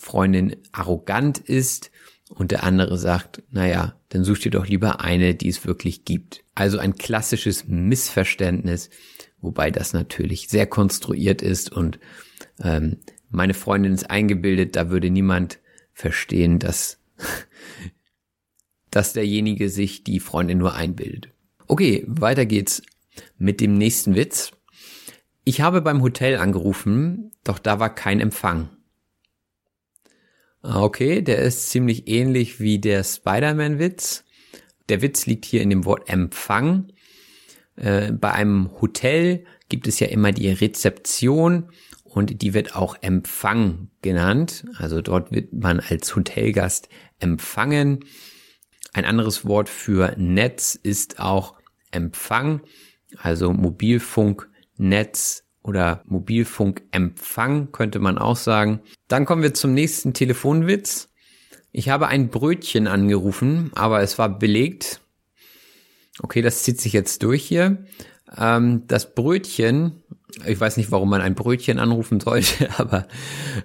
Freundin 0.00 0.56
arrogant 0.72 1.38
ist 1.38 1.92
und 2.28 2.50
der 2.50 2.64
andere 2.64 2.98
sagt, 2.98 3.42
naja, 3.50 3.94
dann 4.08 4.24
such 4.24 4.40
dir 4.40 4.50
doch 4.50 4.66
lieber 4.66 5.00
eine, 5.00 5.34
die 5.34 5.48
es 5.48 5.64
wirklich 5.64 6.04
gibt. 6.04 6.42
Also 6.54 6.78
ein 6.78 6.96
klassisches 6.96 7.68
Missverständnis, 7.68 8.90
wobei 9.40 9.70
das 9.70 9.92
natürlich 9.92 10.48
sehr 10.48 10.66
konstruiert 10.66 11.42
ist 11.42 11.70
und 11.70 12.00
ähm, 12.60 12.98
meine 13.34 13.54
Freundin 13.54 13.92
ist 13.92 14.10
eingebildet, 14.10 14.76
da 14.76 14.90
würde 14.90 15.10
niemand 15.10 15.58
verstehen, 15.92 16.58
dass, 16.58 17.00
dass 18.90 19.12
derjenige 19.12 19.68
sich 19.68 20.04
die 20.04 20.20
Freundin 20.20 20.58
nur 20.58 20.74
einbildet. 20.74 21.28
Okay, 21.66 22.04
weiter 22.06 22.46
geht's 22.46 22.82
mit 23.36 23.60
dem 23.60 23.76
nächsten 23.76 24.14
Witz. 24.14 24.52
Ich 25.44 25.60
habe 25.60 25.82
beim 25.82 26.02
Hotel 26.02 26.36
angerufen, 26.36 27.32
doch 27.42 27.58
da 27.58 27.80
war 27.80 27.94
kein 27.94 28.20
Empfang. 28.20 28.70
Ah, 30.62 30.82
okay, 30.82 31.20
der 31.20 31.38
ist 31.40 31.70
ziemlich 31.70 32.08
ähnlich 32.08 32.60
wie 32.60 32.78
der 32.78 33.04
Spider-Man-Witz. 33.04 34.24
Der 34.88 35.02
Witz 35.02 35.26
liegt 35.26 35.44
hier 35.44 35.60
in 35.60 35.70
dem 35.70 35.84
Wort 35.84 36.08
Empfang. 36.08 36.92
Äh, 37.76 38.12
bei 38.12 38.32
einem 38.32 38.70
Hotel 38.80 39.44
gibt 39.68 39.86
es 39.86 39.98
ja 39.98 40.06
immer 40.06 40.32
die 40.32 40.48
Rezeption 40.48 41.70
und 42.14 42.42
die 42.42 42.54
wird 42.54 42.76
auch 42.76 42.96
Empfang 43.00 43.90
genannt. 44.00 44.64
Also 44.76 45.02
dort 45.02 45.32
wird 45.32 45.52
man 45.52 45.80
als 45.80 46.14
Hotelgast 46.14 46.88
empfangen. 47.18 48.04
Ein 48.92 49.04
anderes 49.04 49.44
Wort 49.44 49.68
für 49.68 50.14
Netz 50.16 50.78
ist 50.80 51.18
auch 51.18 51.54
Empfang, 51.90 52.60
also 53.18 53.52
Mobilfunknetz 53.52 55.42
oder 55.62 56.02
Mobilfunkempfang 56.06 57.72
könnte 57.72 57.98
man 57.98 58.18
auch 58.18 58.36
sagen. 58.36 58.80
Dann 59.08 59.24
kommen 59.24 59.42
wir 59.42 59.54
zum 59.54 59.74
nächsten 59.74 60.14
Telefonwitz. 60.14 61.08
Ich 61.72 61.88
habe 61.88 62.06
ein 62.06 62.28
Brötchen 62.28 62.86
angerufen, 62.86 63.72
aber 63.74 64.02
es 64.02 64.18
war 64.18 64.38
belegt. 64.38 65.00
Okay, 66.20 66.42
das 66.42 66.62
zieht 66.62 66.80
sich 66.80 66.92
jetzt 66.92 67.24
durch 67.24 67.42
hier. 67.44 67.86
Ähm, 68.36 68.86
das 68.86 69.14
Brötchen, 69.14 70.03
ich 70.46 70.60
weiß 70.60 70.76
nicht, 70.76 70.90
warum 70.90 71.10
man 71.10 71.20
ein 71.20 71.34
Brötchen 71.34 71.78
anrufen 71.78 72.20
sollte, 72.20 72.68
aber 72.78 73.06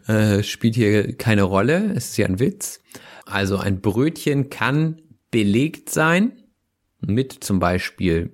äh, 0.08 0.44
spielt 0.44 0.76
hier 0.76 1.16
keine 1.18 1.44
Rolle. 1.44 1.94
Es 1.96 2.10
ist 2.10 2.18
ja 2.18 2.28
ein 2.28 2.40
Witz. 2.40 2.82
Also 3.26 3.58
ein 3.58 3.82
Brötchen 3.82 4.50
kann 4.50 5.02
belegt 5.32 5.90
sein 5.90 6.34
mit 7.00 7.44
zum 7.44 7.60
Beispiel 7.60 8.34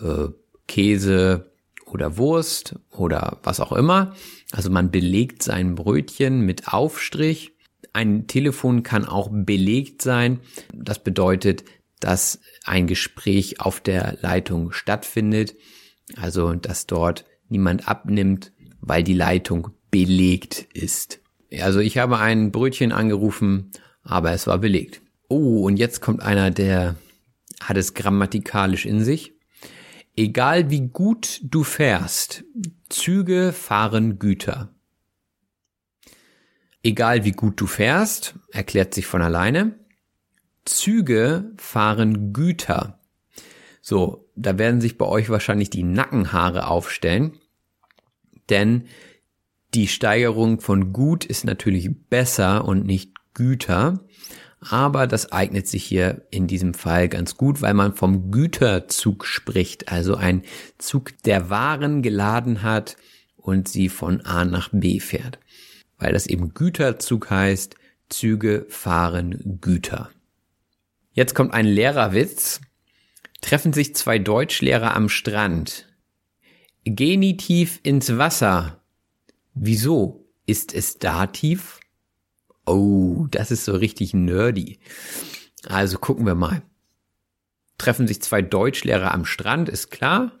äh, 0.00 0.28
Käse 0.66 1.52
oder 1.86 2.16
Wurst 2.16 2.76
oder 2.90 3.38
was 3.42 3.60
auch 3.60 3.72
immer. 3.72 4.14
Also 4.50 4.70
man 4.70 4.90
belegt 4.90 5.42
sein 5.42 5.74
Brötchen 5.74 6.40
mit 6.40 6.72
Aufstrich. 6.72 7.52
Ein 7.92 8.26
Telefon 8.26 8.82
kann 8.82 9.06
auch 9.06 9.28
belegt 9.30 10.02
sein. 10.02 10.40
Das 10.72 11.02
bedeutet, 11.02 11.64
dass 12.00 12.40
ein 12.64 12.86
Gespräch 12.86 13.60
auf 13.60 13.80
der 13.80 14.18
Leitung 14.22 14.72
stattfindet. 14.72 15.54
Also, 16.16 16.54
dass 16.54 16.86
dort 16.86 17.24
niemand 17.52 17.86
abnimmt, 17.86 18.52
weil 18.80 19.04
die 19.04 19.14
Leitung 19.14 19.68
belegt 19.90 20.66
ist. 20.72 21.20
Also 21.60 21.80
ich 21.80 21.98
habe 21.98 22.18
ein 22.18 22.50
Brötchen 22.50 22.92
angerufen, 22.92 23.70
aber 24.02 24.32
es 24.32 24.46
war 24.46 24.58
belegt. 24.58 25.02
Oh, 25.28 25.64
und 25.66 25.76
jetzt 25.76 26.00
kommt 26.00 26.22
einer, 26.22 26.50
der 26.50 26.96
hat 27.60 27.76
es 27.76 27.94
grammatikalisch 27.94 28.86
in 28.86 29.04
sich. 29.04 29.34
Egal 30.16 30.70
wie 30.70 30.88
gut 30.88 31.40
du 31.44 31.62
fährst, 31.62 32.44
Züge 32.88 33.52
fahren 33.52 34.18
Güter. 34.18 34.74
Egal 36.82 37.24
wie 37.24 37.32
gut 37.32 37.60
du 37.60 37.66
fährst, 37.66 38.34
erklärt 38.50 38.92
sich 38.92 39.06
von 39.06 39.22
alleine. 39.22 39.78
Züge 40.64 41.52
fahren 41.56 42.32
Güter. 42.32 42.98
So, 43.80 44.28
da 44.36 44.58
werden 44.58 44.80
sich 44.80 44.98
bei 44.98 45.06
euch 45.06 45.30
wahrscheinlich 45.30 45.70
die 45.70 45.82
Nackenhaare 45.82 46.66
aufstellen, 46.66 47.38
denn 48.52 48.84
die 49.74 49.88
Steigerung 49.88 50.60
von 50.60 50.92
gut 50.92 51.24
ist 51.24 51.44
natürlich 51.44 51.88
besser 52.10 52.66
und 52.66 52.84
nicht 52.84 53.12
Güter, 53.34 54.04
aber 54.60 55.06
das 55.06 55.32
eignet 55.32 55.66
sich 55.66 55.82
hier 55.82 56.26
in 56.30 56.46
diesem 56.46 56.74
Fall 56.74 57.08
ganz 57.08 57.36
gut, 57.36 57.62
weil 57.62 57.74
man 57.74 57.94
vom 57.94 58.30
Güterzug 58.30 59.24
spricht, 59.26 59.90
also 59.90 60.14
ein 60.14 60.42
Zug, 60.78 61.20
der 61.24 61.50
Waren 61.50 62.02
geladen 62.02 62.62
hat 62.62 62.96
und 63.36 63.66
sie 63.66 63.88
von 63.88 64.20
A 64.20 64.44
nach 64.44 64.68
B 64.70 65.00
fährt. 65.00 65.40
Weil 65.98 66.12
das 66.12 66.26
eben 66.26 66.54
Güterzug 66.54 67.30
heißt, 67.30 67.74
Züge 68.08 68.66
fahren 68.68 69.58
Güter. 69.60 70.10
Jetzt 71.12 71.34
kommt 71.34 71.54
ein 71.54 71.66
Lehrerwitz. 71.66 72.60
Treffen 73.40 73.72
sich 73.72 73.96
zwei 73.96 74.18
Deutschlehrer 74.18 74.94
am 74.94 75.08
Strand. 75.08 75.91
Genitiv 76.84 77.78
ins 77.84 78.18
Wasser. 78.18 78.82
Wieso? 79.54 80.26
Ist 80.46 80.74
es 80.74 80.98
Dativ? 80.98 81.78
Oh, 82.66 83.26
das 83.30 83.50
ist 83.52 83.64
so 83.64 83.72
richtig 83.72 84.14
nerdy. 84.14 84.80
Also 85.64 85.98
gucken 85.98 86.26
wir 86.26 86.34
mal. 86.34 86.62
Treffen 87.78 88.08
sich 88.08 88.20
zwei 88.20 88.42
Deutschlehrer 88.42 89.14
am 89.14 89.24
Strand, 89.24 89.68
ist 89.68 89.90
klar. 89.90 90.32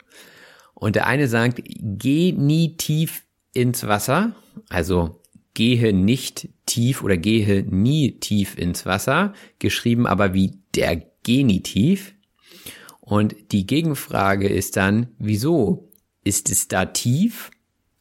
Und 0.74 0.96
der 0.96 1.06
eine 1.06 1.28
sagt, 1.28 1.62
geh 1.64 2.32
nie 2.32 2.76
tief 2.76 3.24
ins 3.52 3.86
Wasser. 3.86 4.34
Also 4.68 5.22
gehe 5.54 5.92
nicht 5.92 6.48
tief 6.66 7.04
oder 7.04 7.16
gehe 7.16 7.62
nie 7.62 8.18
tief 8.18 8.58
ins 8.58 8.84
Wasser. 8.84 9.32
Geschrieben 9.60 10.08
aber 10.08 10.34
wie 10.34 10.58
der 10.74 11.04
Genitiv. 11.22 12.14
Und 12.98 13.36
die 13.52 13.64
Gegenfrage 13.64 14.48
ist 14.48 14.76
dann, 14.76 15.08
wieso? 15.18 15.91
Ist 16.24 16.50
es 16.50 16.68
da 16.68 16.86
tief? 16.86 17.50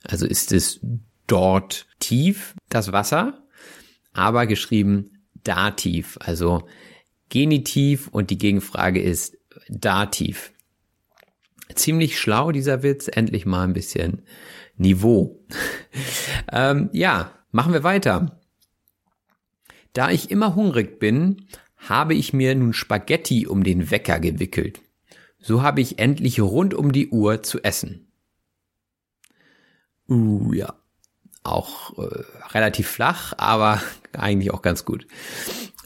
Also 0.04 0.26
ist 0.26 0.52
es 0.52 0.80
dort 1.28 1.88
tief, 2.00 2.56
das 2.70 2.92
Wasser? 2.92 3.44
Aber 4.14 4.46
geschrieben 4.46 5.24
Dativ, 5.44 6.18
also 6.22 6.68
Genitiv 7.30 8.10
und 8.10 8.30
die 8.30 8.38
Gegenfrage 8.38 9.02
ist 9.02 9.38
Dativ. 9.70 10.52
Ziemlich 11.74 12.20
schlau 12.20 12.52
dieser 12.52 12.84
Witz, 12.84 13.10
endlich 13.12 13.46
mal 13.46 13.64
ein 13.64 13.74
bisschen 13.74 14.24
Niveau. 14.76 15.46
ähm, 16.52 16.90
ja, 16.92 17.32
machen 17.52 17.72
wir 17.72 17.84
weiter. 17.84 18.42
Da 19.94 20.12
ich 20.12 20.30
immer 20.30 20.56
hungrig 20.56 21.00
bin, 21.00 21.48
habe 21.78 22.14
ich 22.14 22.34
mir 22.34 22.54
nun 22.56 22.74
Spaghetti 22.74 23.48
um 23.48 23.64
den 23.64 23.92
Wecker 23.92 24.20
gewickelt. 24.20 24.82
So 25.40 25.62
habe 25.64 25.82
ich 25.82 26.00
endlich 26.00 26.40
rund 26.40 26.74
um 26.74 26.92
die 26.92 27.10
Uhr 27.10 27.44
zu 27.44 27.64
essen. 27.64 28.11
Uh, 30.12 30.52
ja. 30.54 30.74
auch 31.44 31.98
äh, 31.98 32.24
relativ 32.50 32.90
flach, 32.90 33.32
aber 33.38 33.82
eigentlich 34.12 34.52
auch 34.52 34.62
ganz 34.62 34.84
gut. 34.84 35.08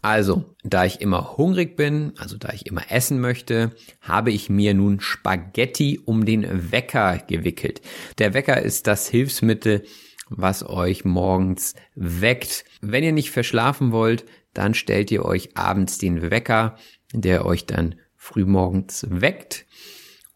Also, 0.01 0.55
da 0.63 0.83
ich 0.83 0.99
immer 0.99 1.37
hungrig 1.37 1.75
bin, 1.75 2.13
also 2.17 2.35
da 2.35 2.49
ich 2.51 2.65
immer 2.65 2.91
essen 2.91 3.19
möchte, 3.19 3.75
habe 4.01 4.31
ich 4.31 4.49
mir 4.49 4.73
nun 4.73 4.99
Spaghetti 4.99 5.99
um 6.03 6.25
den 6.25 6.71
Wecker 6.71 7.19
gewickelt. 7.27 7.81
Der 8.17 8.33
Wecker 8.33 8.59
ist 8.61 8.87
das 8.87 9.07
Hilfsmittel, 9.07 9.83
was 10.29 10.67
euch 10.67 11.05
morgens 11.05 11.75
weckt. 11.93 12.65
Wenn 12.81 13.03
ihr 13.03 13.13
nicht 13.13 13.29
verschlafen 13.29 13.91
wollt, 13.91 14.25
dann 14.53 14.73
stellt 14.73 15.11
ihr 15.11 15.23
euch 15.23 15.55
abends 15.55 15.99
den 15.99 16.31
Wecker, 16.31 16.77
der 17.13 17.45
euch 17.45 17.67
dann 17.67 17.95
frühmorgens 18.15 19.05
weckt. 19.09 19.65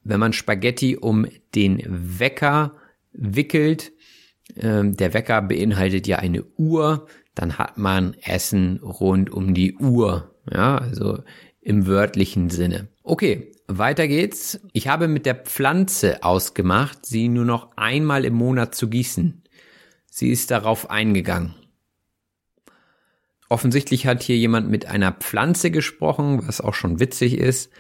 Wenn 0.04 0.20
man 0.20 0.34
Spaghetti 0.34 0.96
um 0.96 1.26
den 1.56 1.84
Wecker 1.88 2.76
wickelt, 3.20 3.92
äh, 4.56 4.84
der 4.84 5.14
Wecker 5.14 5.42
beinhaltet 5.42 6.08
ja 6.08 6.18
eine 6.18 6.44
Uhr, 6.58 7.08
dann 7.36 7.58
hat 7.58 7.78
man 7.78 8.16
Essen 8.22 8.80
rund 8.82 9.30
um 9.30 9.54
die 9.54 9.76
Uhr. 9.76 10.36
Ja, 10.52 10.78
also 10.78 11.20
im 11.62 11.86
wörtlichen 11.86 12.50
Sinne. 12.50 12.88
Okay, 13.04 13.52
weiter 13.68 14.08
geht's. 14.08 14.60
Ich 14.74 14.88
habe 14.88 15.08
mit 15.08 15.26
der 15.26 15.36
Pflanze 15.36 16.24
ausgemacht, 16.24 17.06
sie 17.06 17.28
nur 17.28 17.46
noch 17.46 17.78
einmal 17.78 18.26
im 18.26 18.34
Monat 18.34 18.74
zu 18.74 18.90
gießen. 18.90 19.44
Sie 20.10 20.32
ist 20.32 20.50
darauf 20.52 20.90
eingegangen. 20.90 21.54
Offensichtlich 23.48 24.06
hat 24.06 24.24
hier 24.24 24.38
jemand 24.38 24.70
mit 24.70 24.86
einer 24.86 25.12
Pflanze 25.12 25.72
gesprochen, 25.72 26.48
was 26.48 26.62
auch 26.62 26.74
schon 26.74 27.00
witzig 27.00 27.38
ist. 27.38 27.72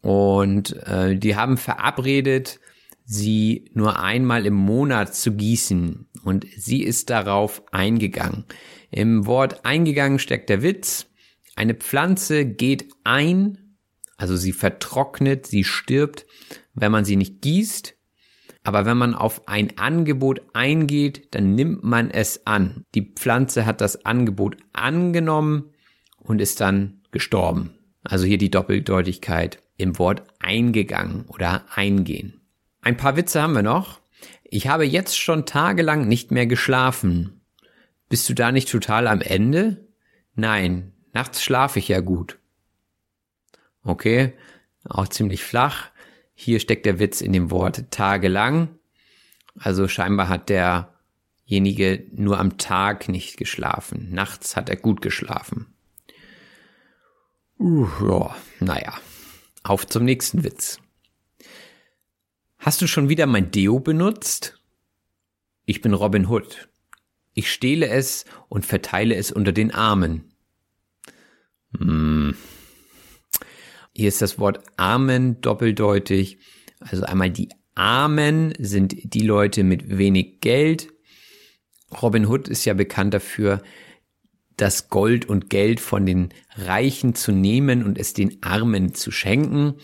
Und 0.00 0.76
äh, 0.86 1.16
die 1.16 1.36
haben 1.36 1.56
verabredet, 1.56 2.60
sie 3.10 3.68
nur 3.74 3.98
einmal 3.98 4.46
im 4.46 4.54
Monat 4.54 5.16
zu 5.16 5.32
gießen. 5.32 6.06
Und 6.22 6.46
sie 6.56 6.84
ist 6.84 7.10
darauf 7.10 7.62
eingegangen. 7.72 8.44
Im 8.92 9.26
Wort 9.26 9.64
eingegangen 9.64 10.20
steckt 10.20 10.48
der 10.48 10.62
Witz. 10.62 11.06
Eine 11.56 11.74
Pflanze 11.74 12.46
geht 12.46 12.88
ein, 13.02 13.76
also 14.16 14.36
sie 14.36 14.52
vertrocknet, 14.52 15.46
sie 15.48 15.64
stirbt, 15.64 16.24
wenn 16.74 16.92
man 16.92 17.04
sie 17.04 17.16
nicht 17.16 17.42
gießt. 17.42 17.96
Aber 18.62 18.86
wenn 18.86 18.96
man 18.96 19.14
auf 19.14 19.48
ein 19.48 19.76
Angebot 19.76 20.42
eingeht, 20.52 21.34
dann 21.34 21.56
nimmt 21.56 21.82
man 21.82 22.10
es 22.10 22.46
an. 22.46 22.84
Die 22.94 23.12
Pflanze 23.12 23.66
hat 23.66 23.80
das 23.80 24.04
Angebot 24.04 24.56
angenommen 24.72 25.72
und 26.16 26.40
ist 26.40 26.60
dann 26.60 27.02
gestorben. 27.10 27.74
Also 28.04 28.24
hier 28.24 28.38
die 28.38 28.50
Doppeldeutigkeit 28.50 29.60
im 29.76 29.98
Wort 29.98 30.22
eingegangen 30.38 31.24
oder 31.26 31.64
eingehen. 31.74 32.39
Ein 32.82 32.96
paar 32.96 33.16
Witze 33.16 33.42
haben 33.42 33.54
wir 33.54 33.62
noch. 33.62 34.00
Ich 34.44 34.68
habe 34.68 34.84
jetzt 34.84 35.18
schon 35.18 35.46
tagelang 35.46 36.08
nicht 36.08 36.30
mehr 36.30 36.46
geschlafen. 36.46 37.40
Bist 38.08 38.28
du 38.28 38.34
da 38.34 38.50
nicht 38.50 38.68
total 38.68 39.06
am 39.06 39.20
Ende? 39.20 39.86
Nein, 40.34 40.92
nachts 41.12 41.42
schlafe 41.42 41.78
ich 41.78 41.88
ja 41.88 42.00
gut. 42.00 42.38
Okay, 43.82 44.34
auch 44.84 45.08
ziemlich 45.08 45.44
flach. 45.44 45.90
Hier 46.34 46.58
steckt 46.58 46.86
der 46.86 46.98
Witz 46.98 47.20
in 47.20 47.32
dem 47.32 47.50
Wort 47.50 47.90
tagelang. 47.90 48.78
Also 49.58 49.88
scheinbar 49.88 50.28
hat 50.28 50.48
derjenige 50.48 52.06
nur 52.12 52.38
am 52.38 52.58
Tag 52.58 53.08
nicht 53.08 53.36
geschlafen. 53.36 54.08
Nachts 54.10 54.56
hat 54.56 54.68
er 54.68 54.76
gut 54.76 55.02
geschlafen. 55.02 55.66
Uh, 57.58 57.86
ja, 58.02 58.36
naja. 58.58 58.94
Auf 59.62 59.86
zum 59.86 60.04
nächsten 60.04 60.44
Witz. 60.44 60.80
Hast 62.60 62.82
du 62.82 62.86
schon 62.86 63.08
wieder 63.08 63.24
mein 63.24 63.50
Deo 63.50 63.80
benutzt? 63.80 64.60
Ich 65.64 65.80
bin 65.80 65.94
Robin 65.94 66.26
Hood. 66.26 66.68
Ich 67.32 67.50
stehle 67.50 67.88
es 67.88 68.26
und 68.50 68.66
verteile 68.66 69.14
es 69.14 69.32
unter 69.32 69.52
den 69.52 69.70
Armen. 69.70 70.34
Hm. 71.78 72.34
Hier 73.94 74.08
ist 74.08 74.20
das 74.20 74.38
Wort 74.38 74.62
Armen 74.76 75.40
doppeldeutig. 75.40 76.36
Also 76.80 77.04
einmal 77.04 77.30
die 77.30 77.48
Armen 77.74 78.52
sind 78.58 79.14
die 79.14 79.22
Leute 79.22 79.64
mit 79.64 79.96
wenig 79.96 80.40
Geld. 80.40 80.92
Robin 82.02 82.26
Hood 82.26 82.46
ist 82.46 82.66
ja 82.66 82.74
bekannt 82.74 83.14
dafür, 83.14 83.62
das 84.58 84.90
Gold 84.90 85.24
und 85.24 85.48
Geld 85.48 85.80
von 85.80 86.04
den 86.04 86.28
Reichen 86.56 87.14
zu 87.14 87.32
nehmen 87.32 87.82
und 87.84 87.96
es 87.96 88.12
den 88.12 88.42
Armen 88.42 88.92
zu 88.92 89.10
schenken. 89.10 89.76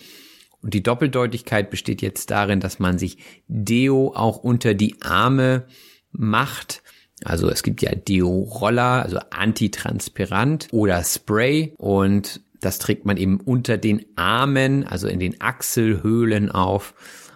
Und 0.67 0.73
die 0.73 0.83
Doppeldeutigkeit 0.83 1.69
besteht 1.69 2.01
jetzt 2.01 2.29
darin, 2.29 2.59
dass 2.59 2.77
man 2.77 2.97
sich 2.97 3.19
Deo 3.47 4.11
auch 4.13 4.35
unter 4.35 4.73
die 4.73 5.01
Arme 5.01 5.65
macht. 6.11 6.83
Also 7.23 7.47
es 7.49 7.63
gibt 7.63 7.81
ja 7.81 7.95
Deo-Roller, 7.95 9.01
also 9.01 9.17
antitranspirant 9.29 10.67
oder 10.73 11.01
Spray 11.05 11.73
und 11.77 12.41
das 12.59 12.79
trägt 12.79 13.05
man 13.05 13.15
eben 13.15 13.39
unter 13.39 13.77
den 13.77 14.07
Armen, 14.17 14.83
also 14.83 15.07
in 15.07 15.21
den 15.21 15.39
Achselhöhlen 15.39 16.51
auf 16.51 16.95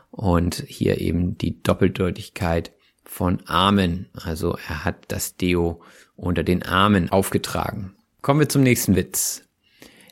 und 0.10 0.66
hier 0.68 1.00
eben 1.00 1.38
die 1.38 1.64
Doppeldeutigkeit 1.64 2.74
von 3.06 3.40
Armen. 3.48 4.10
Also 4.12 4.58
er 4.68 4.84
hat 4.84 5.06
das 5.08 5.38
Deo 5.38 5.82
unter 6.18 6.44
den 6.44 6.64
Armen 6.64 7.10
aufgetragen. 7.10 7.96
Kommen 8.22 8.42
wir 8.42 8.50
zum 8.50 8.64
nächsten 8.64 8.98
Witz. 8.98 9.46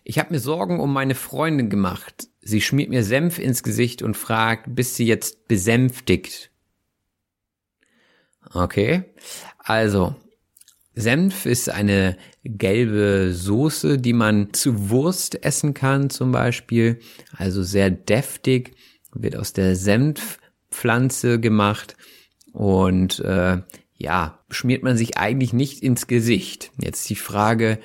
Ich 0.09 0.17
habe 0.17 0.33
mir 0.33 0.39
Sorgen 0.39 0.79
um 0.79 0.91
meine 0.91 1.13
Freundin 1.13 1.69
gemacht. 1.69 2.29
Sie 2.41 2.61
schmiert 2.61 2.89
mir 2.89 3.03
Senf 3.03 3.37
ins 3.37 3.61
Gesicht 3.61 4.01
und 4.01 4.17
fragt, 4.17 4.73
bist 4.73 4.95
sie 4.95 5.05
jetzt 5.05 5.47
besänftigt? 5.47 6.49
Okay, 8.51 9.03
also 9.59 10.15
Senf 10.95 11.45
ist 11.45 11.69
eine 11.69 12.17
gelbe 12.43 13.35
Soße, 13.35 13.99
die 13.99 14.13
man 14.13 14.51
zu 14.51 14.89
Wurst 14.89 15.43
essen 15.45 15.75
kann 15.75 16.09
zum 16.09 16.31
Beispiel. 16.31 16.97
Also 17.37 17.61
sehr 17.61 17.91
deftig, 17.91 18.75
wird 19.13 19.35
aus 19.35 19.53
der 19.53 19.75
Senfpflanze 19.75 21.39
gemacht 21.39 21.95
und 22.51 23.19
äh, 23.19 23.61
ja, 23.95 24.39
schmiert 24.49 24.81
man 24.81 24.97
sich 24.97 25.19
eigentlich 25.19 25.53
nicht 25.53 25.83
ins 25.83 26.07
Gesicht. 26.07 26.71
Jetzt 26.81 27.07
die 27.11 27.15
Frage, 27.15 27.77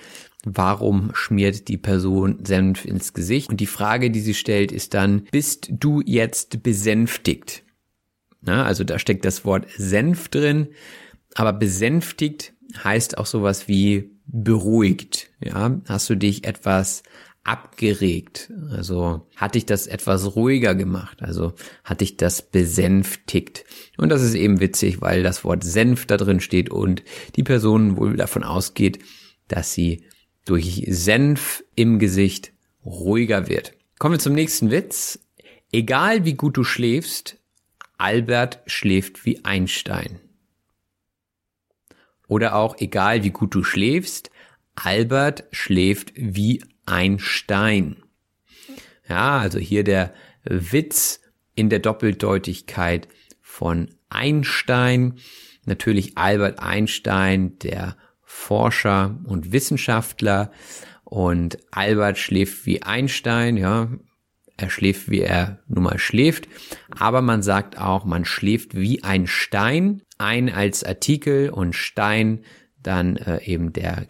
warum 0.45 1.11
schmiert 1.15 1.69
die 1.69 1.77
Person 1.77 2.45
Senf 2.45 2.85
ins 2.85 3.13
Gesicht? 3.13 3.51
Und 3.51 3.61
die 3.61 3.67
Frage, 3.67 4.11
die 4.11 4.21
sie 4.21 4.35
stellt, 4.35 4.73
ist 4.73 4.95
dann, 4.95 5.27
bist 5.31 5.69
du 5.71 6.03
jetzt 6.05 6.63
besänftigt? 6.63 7.63
Na, 8.41 8.65
also 8.65 8.85
da 8.85 8.99
steckt 8.99 9.25
das 9.25 9.45
Wort 9.45 9.67
Senf 9.77 10.29
drin, 10.29 10.69
aber 11.35 11.53
besänftigt 11.53 12.53
heißt 12.83 13.19
auch 13.19 13.27
sowas 13.27 13.69
wie 13.69 14.11
beruhigt. 14.27 15.31
Ja, 15.43 15.81
hast 15.87 16.11
du 16.11 16.17
dich 16.17 16.45
etwas 16.47 17.03
abgeregt? 17.43 18.53
Also 18.71 19.29
hat 19.37 19.55
dich 19.55 19.67
das 19.67 19.87
etwas 19.87 20.35
ruhiger 20.35 20.75
gemacht? 20.75 21.23
Also 21.23 21.53
hat 21.85 22.01
dich 22.01 22.17
das 22.17 22.43
besänftigt? 22.43 23.65
Und 23.97 24.09
das 24.09 24.23
ist 24.23 24.35
eben 24.35 24.61
witzig, 24.61 25.01
weil 25.01 25.23
das 25.23 25.45
Wort 25.45 25.63
Senf 25.63 26.07
da 26.07 26.17
drin 26.17 26.41
steht 26.41 26.71
und 26.71 27.03
die 27.37 27.43
Person 27.43 27.97
wohl 27.97 28.17
davon 28.17 28.45
ausgeht, 28.45 28.99
dass 29.49 29.73
sie 29.75 30.05
durch 30.45 30.85
Senf 30.89 31.65
im 31.75 31.99
Gesicht 31.99 32.53
ruhiger 32.85 33.49
wird. 33.49 33.75
Kommen 33.99 34.15
wir 34.15 34.19
zum 34.21 34.35
nächsten 34.35 34.71
Witz. 34.71 35.19
Egal 35.73 36.25
wie 36.25 36.35
gut 36.35 36.57
du 36.57 36.65
schläfst, 36.65 37.39
Albert 37.99 38.61
schläft 38.67 39.25
wie 39.25 39.45
Einstein. 39.45 40.21
Oder 42.27 42.55
auch 42.57 42.77
egal 42.79 43.25
wie 43.25 43.31
gut 43.31 43.55
du 43.55 43.63
schläfst, 43.65 44.31
Albert 44.75 45.45
schläft 45.53 46.13
wie 46.17 46.63
ein 46.87 47.19
Stein. 47.19 48.03
Ja, 49.09 49.39
also 49.39 49.59
hier 49.59 49.85
der 49.85 50.15
Witz 50.45 51.21
in 51.55 51.71
der 51.71 51.79
Doppeldeutigkeit 51.79 53.09
von 53.41 53.95
Einstein. 54.09 55.19
Natürlich 55.65 56.19
Albert 56.19 56.59
Einstein, 56.59 57.59
der 57.61 57.97
Forscher 58.35 59.21
und 59.25 59.53
Wissenschaftler. 59.53 60.51
Und 61.05 61.59
Albert 61.71 62.19
schläft 62.19 62.67
wie 62.67 62.83
Einstein, 62.83 63.57
ja. 63.57 63.89
Er 64.57 64.71
schläft, 64.71 65.11
wie 65.11 65.21
er 65.21 65.61
nun 65.67 65.85
mal 65.85 65.99
schläft. 65.99 66.49
Aber 66.91 67.23
man 67.23 67.43
sagt 67.43 67.79
auch, 67.79 68.05
man 68.05 68.25
schläft 68.25 68.77
wie 68.77 69.03
ein 69.03 69.27
Stein. 69.27 70.03
Ein 70.19 70.53
als 70.53 70.85
Artikel 70.85 71.51
und 71.51 71.75
Stein 71.75 72.45
dann 72.83 73.17
äh, 73.17 73.43
eben 73.45 73.73
der 73.73 74.05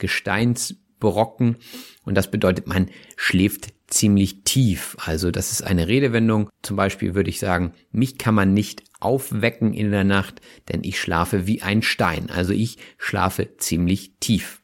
Gesteinsbrocken. 1.05 1.57
Und 2.05 2.15
das 2.15 2.31
bedeutet, 2.31 2.67
man 2.67 2.91
schläft 3.17 3.73
ziemlich 3.87 4.45
tief. 4.45 4.97
Also 4.99 5.31
das 5.31 5.53
ist 5.53 5.63
eine 5.63 5.89
Redewendung. 5.89 6.51
Zum 6.63 6.77
Beispiel 6.77 7.15
würde 7.15 7.31
ich 7.31 7.39
sagen, 7.39 7.73
mich 7.93 8.19
kann 8.19 8.35
man 8.35 8.55
nicht 8.55 8.83
aufwecken 9.01 9.75
in 9.75 9.91
der 9.91 10.05
Nacht, 10.05 10.41
denn 10.69 10.83
ich 10.85 11.01
schlafe 11.01 11.47
wie 11.47 11.63
ein 11.63 11.83
Stein. 11.83 12.31
Also 12.31 12.53
ich 12.53 12.79
schlafe 12.99 13.57
ziemlich 13.59 14.15
tief. 14.21 14.63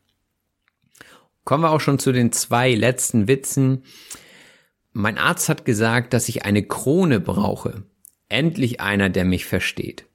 Kommen 1.45 1.65
wir 1.65 1.71
auch 1.71 1.81
schon 1.81 1.99
zu 1.99 2.13
den 2.13 2.33
zwei 2.33 2.75
letzten 2.75 3.29
Witzen. 3.29 3.85
Mein 4.93 5.19
Arzt 5.19 5.49
hat 5.49 5.65
gesagt, 5.65 6.13
dass 6.13 6.29
ich 6.29 6.45
eine 6.45 6.63
Krone 6.63 7.21
brauche. 7.21 7.85
Endlich 8.29 8.81
einer, 8.81 9.09
der 9.09 9.25
mich 9.25 9.45
versteht. 9.45 10.07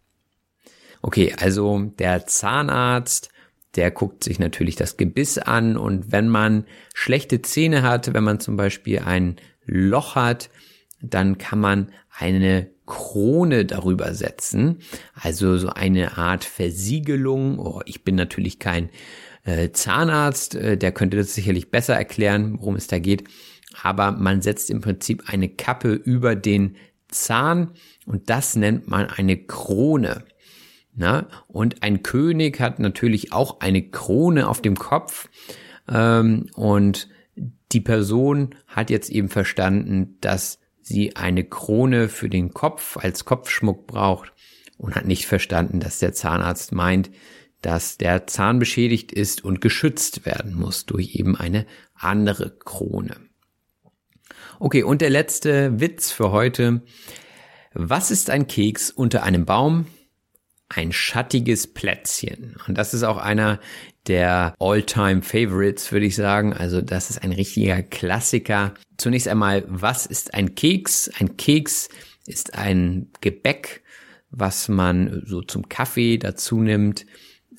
Okay, 1.02 1.36
also 1.38 1.92
der 2.00 2.26
Zahnarzt, 2.26 3.30
der 3.76 3.92
guckt 3.92 4.24
sich 4.24 4.40
natürlich 4.40 4.76
das 4.76 4.98
Gebiss 4.98 5.38
an 5.38 5.78
und 5.78 6.12
wenn 6.12 6.30
man 6.30 6.66
schlechte 6.94 7.42
Zähne 7.42 7.84
hat, 7.84 8.14
wenn 8.14 8.24
man 8.24 8.40
zum 8.40 8.58
Beispiel 8.58 9.00
ein 9.00 9.36
Loch 9.66 10.16
hat, 10.16 10.50
dann 11.02 11.38
kann 11.38 11.60
man 11.60 11.92
eine 12.18 12.70
Krone 12.86 13.66
darüber 13.66 14.14
setzen, 14.14 14.80
also 15.14 15.58
so 15.58 15.70
eine 15.70 16.18
Art 16.18 16.44
Versiegelung. 16.44 17.60
Oh, 17.60 17.82
ich 17.86 18.04
bin 18.04 18.16
natürlich 18.16 18.60
kein 18.60 18.90
äh, 19.44 19.72
Zahnarzt, 19.72 20.56
äh, 20.56 20.78
der 20.78 20.92
könnte 20.92 21.18
das 21.18 21.34
sicherlich 21.34 21.72
besser 21.72 21.96
erklären, 21.96 22.60
worum 22.60 22.76
es 22.76 22.88
da 22.88 23.00
geht. 23.00 23.24
Aber 23.82 24.12
man 24.12 24.42
setzt 24.42 24.70
im 24.70 24.82
Prinzip 24.82 25.24
eine 25.28 25.50
Kappe 25.50 25.94
über 25.94 26.36
den 26.36 26.78
Zahn 27.10 27.72
und 28.06 28.30
das 28.30 28.56
nennt 28.56 28.88
man 28.88 29.08
eine 29.08 29.38
Krone. 29.38 30.24
Na? 30.96 31.28
Und 31.48 31.84
ein 31.84 32.04
König 32.04 32.60
hat 32.60 32.80
natürlich 32.80 33.34
auch 33.34 33.60
eine 33.60 33.90
Krone 33.90 34.48
auf 34.48 34.62
dem 34.62 34.76
Kopf 34.76 35.30
ähm, 35.90 36.50
und 36.56 37.10
die 37.72 37.82
Person 37.82 38.56
hat 38.68 38.90
jetzt 38.90 39.10
eben 39.10 39.30
verstanden, 39.30 40.18
dass 40.22 40.60
sie 40.82 41.16
eine 41.16 41.44
Krone 41.44 42.08
für 42.08 42.30
den 42.30 42.54
Kopf 42.54 42.98
als 42.98 43.26
Kopfschmuck 43.26 43.88
braucht 43.88 44.32
und 44.78 44.96
hat 44.96 45.06
nicht 45.06 45.26
verstanden, 45.26 45.80
dass 45.80 46.00
der 46.00 46.14
Zahnarzt 46.14 46.72
meint, 46.72 47.10
dass 47.62 47.98
der 47.98 48.28
Zahn 48.28 48.60
beschädigt 48.60 49.12
ist 49.12 49.44
und 49.44 49.60
geschützt 49.60 50.26
werden 50.26 50.54
muss 50.54 50.86
durch 50.86 51.16
eben 51.16 51.36
eine 51.36 51.66
andere 51.96 52.52
Krone. 52.52 53.18
Okay, 54.60 54.84
und 54.84 55.02
der 55.02 55.10
letzte 55.10 55.80
Witz 55.80 56.12
für 56.12 56.32
heute. 56.32 56.84
Was 57.74 58.12
ist 58.12 58.30
ein 58.30 58.48
Keks 58.48 58.92
unter 58.92 59.24
einem 59.24 59.46
Baum? 59.46 59.88
Ein 60.70 60.92
schattiges 60.92 61.68
Plätzchen. 61.68 62.56
Und 62.68 62.78
das 62.78 62.94
ist 62.94 63.04
auch 63.04 63.18
einer 63.18 63.60
der 64.08 64.56
All-Time 64.60 65.22
Favorites, 65.22 65.92
würde 65.92 66.06
ich 66.06 66.16
sagen. 66.16 66.54
Also 66.54 66.82
das 66.82 67.10
ist 67.10 67.24
ein 67.24 67.32
richtiger 67.32 67.82
Klassiker. 67.84 68.74
Zunächst 68.98 69.28
einmal, 69.28 69.64
was 69.68 70.06
ist 70.06 70.34
ein 70.34 70.56
Keks? 70.56 71.10
Ein 71.20 71.38
Keks 71.38 71.90
ist 72.26 72.56
ein 72.56 73.10
Gebäck, 73.22 73.84
was 74.32 74.68
man 74.68 75.24
so 75.26 75.42
zum 75.42 75.70
Kaffee 75.70 76.18
dazu 76.18 76.60
nimmt 76.62 77.06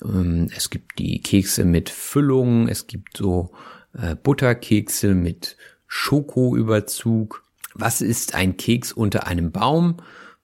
ähm, 0.03 0.49
es 0.55 0.69
gibt 0.69 0.99
die 0.99 1.21
Kekse 1.21 1.65
mit 1.65 1.89
Füllung, 1.89 2.67
es 2.67 2.87
gibt 2.87 3.17
so 3.17 3.51
äh, 3.93 4.15
Butterkekse 4.15 5.13
mit 5.13 5.57
Schokoüberzug. 5.87 7.43
Was 7.73 8.01
ist 8.01 8.35
ein 8.35 8.57
Keks 8.57 8.91
unter 8.91 9.27
einem 9.27 9.51
Baum? 9.51 9.97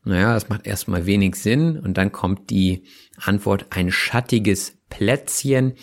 Naja, 0.06 0.34
das 0.34 0.50
macht 0.50 0.68
erstmal 0.68 1.06
wenig 1.06 1.36
Sinn 1.36 1.80
und 1.80 1.98
dann 1.98 2.12
kommt 2.12 2.50
die 2.50 2.84
Antwort 3.18 3.68
ein 3.70 3.92
schattiges 3.92 4.78
Plätzchen. 4.90 5.74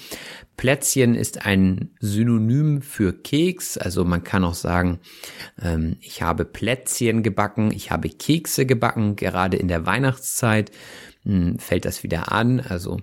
Plätzchen 0.56 1.14
ist 1.14 1.46
ein 1.46 1.90
Synonym 2.00 2.82
für 2.82 3.14
Keks, 3.14 3.78
also 3.78 4.04
man 4.04 4.22
kann 4.22 4.44
auch 4.44 4.54
sagen, 4.54 5.00
ähm, 5.60 5.96
ich 6.00 6.20
habe 6.20 6.44
Plätzchen 6.44 7.22
gebacken, 7.22 7.72
ich 7.72 7.90
habe 7.90 8.10
Kekse 8.10 8.66
gebacken, 8.66 9.16
gerade 9.16 9.56
in 9.56 9.68
der 9.68 9.86
Weihnachtszeit 9.86 10.70
mh, 11.24 11.34
hm, 11.34 11.58
fällt 11.58 11.86
das 11.86 12.02
wieder 12.02 12.30
an, 12.30 12.60
also 12.60 13.00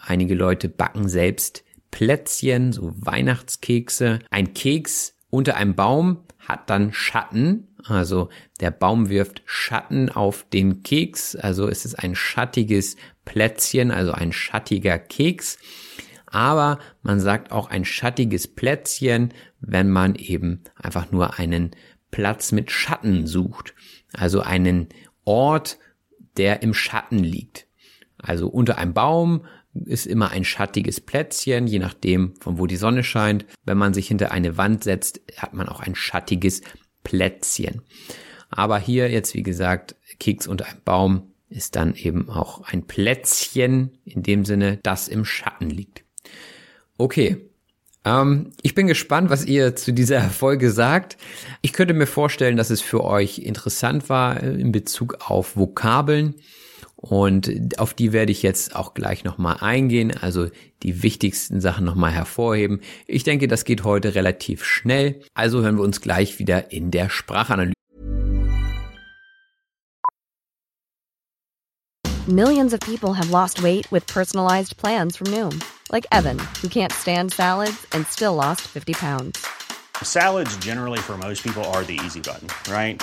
Einige 0.00 0.34
Leute 0.34 0.68
backen 0.68 1.08
selbst 1.08 1.64
Plätzchen, 1.90 2.72
so 2.72 2.92
Weihnachtskekse. 2.94 4.18
Ein 4.30 4.54
Keks 4.54 5.16
unter 5.30 5.56
einem 5.56 5.74
Baum 5.74 6.23
hat 6.46 6.70
dann 6.70 6.92
Schatten, 6.92 7.68
also 7.84 8.28
der 8.60 8.70
Baum 8.70 9.08
wirft 9.08 9.42
Schatten 9.46 10.10
auf 10.10 10.46
den 10.52 10.82
Keks, 10.82 11.36
also 11.36 11.68
es 11.68 11.84
ist 11.84 11.94
ein 11.94 12.14
schattiges 12.14 12.96
Plätzchen, 13.24 13.90
also 13.90 14.12
ein 14.12 14.32
schattiger 14.32 14.98
Keks. 14.98 15.58
Aber 16.26 16.78
man 17.02 17.20
sagt 17.20 17.52
auch 17.52 17.70
ein 17.70 17.84
schattiges 17.84 18.48
Plätzchen, 18.48 19.32
wenn 19.60 19.88
man 19.88 20.16
eben 20.16 20.64
einfach 20.74 21.12
nur 21.12 21.38
einen 21.38 21.70
Platz 22.10 22.52
mit 22.52 22.70
Schatten 22.70 23.26
sucht. 23.26 23.74
Also 24.12 24.40
einen 24.40 24.88
Ort, 25.24 25.78
der 26.36 26.62
im 26.62 26.74
Schatten 26.74 27.18
liegt. 27.18 27.66
Also 28.18 28.48
unter 28.48 28.78
einem 28.78 28.94
Baum 28.94 29.44
ist 29.84 30.06
immer 30.06 30.30
ein 30.30 30.44
schattiges 30.44 31.00
Plätzchen, 31.00 31.66
je 31.66 31.78
nachdem, 31.78 32.34
von 32.40 32.58
wo 32.58 32.66
die 32.66 32.76
Sonne 32.76 33.02
scheint. 33.02 33.44
Wenn 33.64 33.78
man 33.78 33.94
sich 33.94 34.08
hinter 34.08 34.30
eine 34.30 34.56
Wand 34.56 34.84
setzt, 34.84 35.20
hat 35.36 35.54
man 35.54 35.68
auch 35.68 35.80
ein 35.80 35.94
schattiges 35.94 36.62
Plätzchen. 37.02 37.82
Aber 38.50 38.78
hier 38.78 39.10
jetzt, 39.10 39.34
wie 39.34 39.42
gesagt, 39.42 39.96
Keks 40.18 40.46
unter 40.46 40.66
einem 40.66 40.80
Baum 40.84 41.34
ist 41.48 41.76
dann 41.76 41.94
eben 41.94 42.28
auch 42.30 42.62
ein 42.62 42.86
Plätzchen, 42.86 43.98
in 44.04 44.22
dem 44.22 44.44
Sinne, 44.44 44.78
das 44.82 45.08
im 45.08 45.24
Schatten 45.24 45.70
liegt. 45.70 46.04
Okay. 46.98 47.50
Ähm, 48.04 48.50
ich 48.62 48.74
bin 48.74 48.86
gespannt, 48.86 49.30
was 49.30 49.44
ihr 49.44 49.76
zu 49.76 49.92
dieser 49.92 50.20
Folge 50.30 50.70
sagt. 50.70 51.16
Ich 51.62 51.72
könnte 51.72 51.94
mir 51.94 52.06
vorstellen, 52.06 52.56
dass 52.56 52.70
es 52.70 52.80
für 52.80 53.04
euch 53.04 53.38
interessant 53.38 54.08
war 54.08 54.42
in 54.42 54.72
Bezug 54.72 55.16
auf 55.20 55.56
Vokabeln. 55.56 56.34
Und 57.04 57.78
auf 57.78 57.92
die 57.92 58.14
werde 58.14 58.32
ich 58.32 58.42
jetzt 58.42 58.74
auch 58.74 58.94
gleich 58.94 59.24
nochmal 59.24 59.58
eingehen, 59.60 60.16
also 60.16 60.48
die 60.82 61.02
wichtigsten 61.02 61.60
Sachen 61.60 61.84
nochmal 61.84 62.12
hervorheben. 62.12 62.80
Ich 63.06 63.24
denke, 63.24 63.46
das 63.46 63.64
geht 63.64 63.84
heute 63.84 64.14
relativ 64.14 64.64
schnell. 64.64 65.20
Also 65.34 65.60
hören 65.60 65.76
wir 65.76 65.84
uns 65.84 66.00
gleich 66.00 66.38
wieder 66.38 66.72
in 66.72 66.90
der 66.90 67.10
Sprachanalyse. 67.10 67.74
Millions 72.26 72.72
of 72.72 72.80
people 72.80 73.12
have 73.12 73.30
lost 73.30 73.62
weight 73.62 73.86
with 73.92 74.06
personalized 74.06 74.78
plans 74.78 75.18
from 75.18 75.26
Noom. 75.26 75.60
Like 75.92 76.06
Evan, 76.10 76.38
who 76.62 76.68
can't 76.68 76.90
stand 76.90 77.34
salads 77.34 77.86
and 77.92 78.06
still 78.06 78.34
lost 78.34 78.62
50 78.62 78.94
pounds. 78.94 79.46
Salads 80.02 80.56
generally 80.56 81.00
for 81.00 81.18
most 81.18 81.42
people 81.42 81.64
are 81.64 81.84
the 81.84 82.00
easy 82.02 82.20
button, 82.20 82.48
right? 82.72 83.02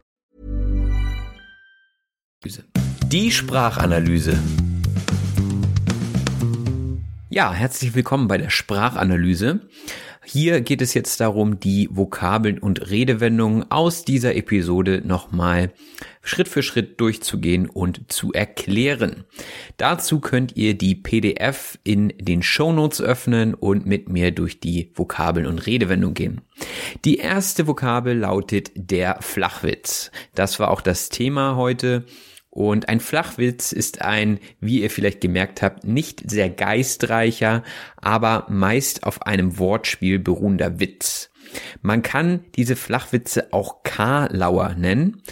Die 2.43 3.29
Sprachanalyse. 3.29 4.35
Ja, 7.29 7.53
herzlich 7.53 7.93
willkommen 7.93 8.27
bei 8.27 8.39
der 8.39 8.49
Sprachanalyse. 8.49 9.59
Hier 10.25 10.61
geht 10.61 10.81
es 10.81 10.95
jetzt 10.95 11.19
darum, 11.19 11.59
die 11.59 11.87
Vokabeln 11.91 12.57
und 12.57 12.89
Redewendungen 12.89 13.69
aus 13.69 14.05
dieser 14.05 14.35
Episode 14.35 15.03
nochmal 15.05 15.71
Schritt 16.23 16.47
für 16.47 16.63
Schritt 16.63 16.99
durchzugehen 16.99 17.69
und 17.69 18.11
zu 18.11 18.33
erklären. 18.33 19.25
Dazu 19.77 20.19
könnt 20.19 20.55
ihr 20.57 20.75
die 20.75 20.95
PDF 20.95 21.77
in 21.83 22.09
den 22.17 22.41
Shownotes 22.41 23.01
öffnen 23.01 23.53
und 23.53 23.85
mit 23.85 24.09
mir 24.09 24.31
durch 24.31 24.59
die 24.59 24.91
Vokabeln 24.95 25.45
und 25.45 25.67
Redewendungen 25.67 26.15
gehen. 26.15 26.41
Die 27.05 27.17
erste 27.17 27.67
Vokabel 27.67 28.17
lautet 28.17 28.71
der 28.73 29.17
Flachwitz. 29.21 30.09
Das 30.33 30.59
war 30.59 30.71
auch 30.71 30.81
das 30.81 31.09
Thema 31.09 31.55
heute. 31.55 32.05
Und 32.51 32.89
ein 32.89 32.99
Flachwitz 32.99 33.71
ist 33.71 34.01
ein, 34.01 34.39
wie 34.59 34.81
ihr 34.81 34.89
vielleicht 34.89 35.21
gemerkt 35.21 35.61
habt, 35.61 35.85
nicht 35.85 36.29
sehr 36.29 36.49
geistreicher, 36.49 37.63
aber 37.95 38.45
meist 38.49 39.03
auf 39.03 39.21
einem 39.21 39.57
Wortspiel 39.57 40.19
beruhender 40.19 40.79
Witz. 40.81 41.29
Man 41.81 42.01
kann 42.01 42.41
diese 42.55 42.75
Flachwitze 42.75 43.53
auch 43.53 43.83
Karlauer 43.83 44.75
nennen. 44.75 45.23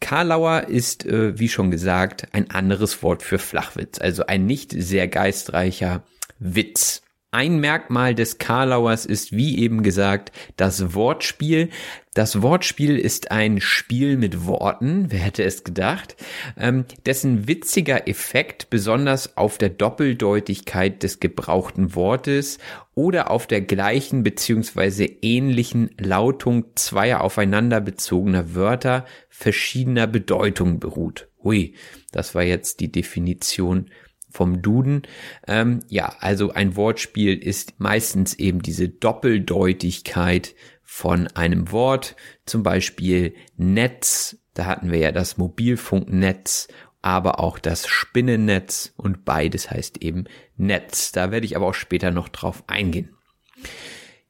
Karlauer 0.00 0.64
ist, 0.68 1.06
äh, 1.06 1.38
wie 1.38 1.48
schon 1.48 1.70
gesagt, 1.70 2.26
ein 2.32 2.50
anderes 2.50 3.02
Wort 3.04 3.22
für 3.22 3.38
Flachwitz, 3.38 4.00
also 4.00 4.26
ein 4.26 4.44
nicht 4.44 4.74
sehr 4.76 5.06
geistreicher 5.06 6.02
Witz. 6.40 7.03
Ein 7.34 7.58
Merkmal 7.58 8.14
des 8.14 8.38
Karlauers 8.38 9.06
ist, 9.06 9.32
wie 9.32 9.58
eben 9.58 9.82
gesagt, 9.82 10.30
das 10.54 10.94
Wortspiel. 10.94 11.68
Das 12.14 12.42
Wortspiel 12.42 12.96
ist 12.96 13.32
ein 13.32 13.60
Spiel 13.60 14.16
mit 14.16 14.46
Worten, 14.46 15.06
wer 15.08 15.18
hätte 15.18 15.42
es 15.42 15.64
gedacht, 15.64 16.14
ähm, 16.56 16.84
dessen 17.06 17.48
witziger 17.48 18.06
Effekt 18.06 18.70
besonders 18.70 19.36
auf 19.36 19.58
der 19.58 19.70
Doppeldeutigkeit 19.70 21.02
des 21.02 21.18
gebrauchten 21.18 21.96
Wortes 21.96 22.58
oder 22.94 23.32
auf 23.32 23.48
der 23.48 23.62
gleichen 23.62 24.22
beziehungsweise 24.22 25.04
ähnlichen 25.04 25.90
Lautung 25.98 26.66
zweier 26.76 27.20
aufeinander 27.20 27.80
bezogener 27.80 28.54
Wörter 28.54 29.06
verschiedener 29.28 30.06
Bedeutung 30.06 30.78
beruht. 30.78 31.26
Hui, 31.42 31.74
das 32.12 32.36
war 32.36 32.44
jetzt 32.44 32.78
die 32.78 32.92
Definition 32.92 33.90
vom 34.34 34.62
Duden. 34.62 35.02
Ähm, 35.46 35.80
ja, 35.88 36.14
also 36.18 36.52
ein 36.52 36.76
Wortspiel 36.76 37.38
ist 37.38 37.74
meistens 37.78 38.34
eben 38.34 38.60
diese 38.62 38.88
Doppeldeutigkeit 38.88 40.54
von 40.82 41.28
einem 41.28 41.70
Wort, 41.70 42.16
zum 42.44 42.62
Beispiel 42.62 43.34
Netz, 43.56 44.36
da 44.52 44.66
hatten 44.66 44.90
wir 44.90 44.98
ja 44.98 45.12
das 45.12 45.38
Mobilfunknetz, 45.38 46.68
aber 47.00 47.38
auch 47.38 47.58
das 47.58 47.86
Spinnennetz 47.86 48.92
und 48.96 49.24
beides 49.24 49.70
heißt 49.70 49.98
eben 49.98 50.24
Netz. 50.56 51.12
Da 51.12 51.30
werde 51.30 51.46
ich 51.46 51.56
aber 51.56 51.66
auch 51.66 51.74
später 51.74 52.10
noch 52.10 52.28
drauf 52.28 52.64
eingehen. 52.66 53.10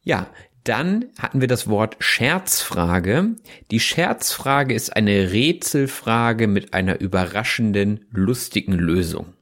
Ja, 0.03 0.29
dann 0.65 1.07
hatten 1.19 1.41
wir 1.41 1.49
das 1.49 1.69
Wort 1.69 1.97
Scherzfrage. 1.99 3.37
Die 3.71 3.81
Scherzfrage 3.81 4.75
ist 4.75 4.97
eine 4.97 5.33
Rätselfrage 5.33 6.47
mit 6.47 6.73
einer 6.73 7.01
überraschenden, 7.01 8.07
lustigen 8.11 8.73
Lösung. 8.73 9.35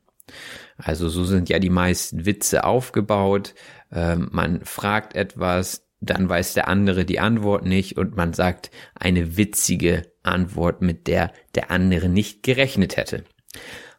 Also 0.76 1.08
so 1.08 1.24
sind 1.24 1.48
ja 1.48 1.58
die 1.58 1.70
meisten 1.70 2.26
Witze 2.26 2.64
aufgebaut. 2.64 3.54
Ähm, 3.92 4.28
man 4.32 4.64
fragt 4.64 5.14
etwas, 5.14 5.86
dann 6.00 6.28
weiß 6.28 6.54
der 6.54 6.68
andere 6.68 7.04
die 7.04 7.20
Antwort 7.20 7.64
nicht 7.64 7.96
und 7.96 8.16
man 8.16 8.32
sagt 8.32 8.70
eine 8.94 9.36
witzige 9.36 10.02
Antwort, 10.22 10.82
mit 10.82 11.06
der 11.06 11.32
der 11.54 11.70
andere 11.70 12.08
nicht 12.08 12.42
gerechnet 12.42 12.96
hätte. 12.96 13.24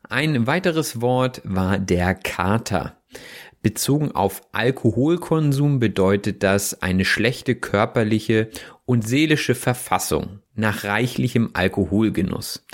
Ein 0.10 0.48
weiteres 0.48 1.02
Wort 1.02 1.42
war 1.46 1.80
der 1.80 2.14
Kater. 2.14 2.98
Bezogen 3.64 4.12
auf 4.12 4.42
Alkoholkonsum 4.52 5.80
bedeutet 5.80 6.44
das 6.44 6.82
eine 6.82 7.06
schlechte 7.06 7.56
körperliche 7.56 8.50
und 8.86 9.08
seelische 9.08 9.56
Verfassung 9.56 10.42
nach 10.54 10.84
reichlichem 10.84 11.52
Alkoholgenuss. 11.54 12.68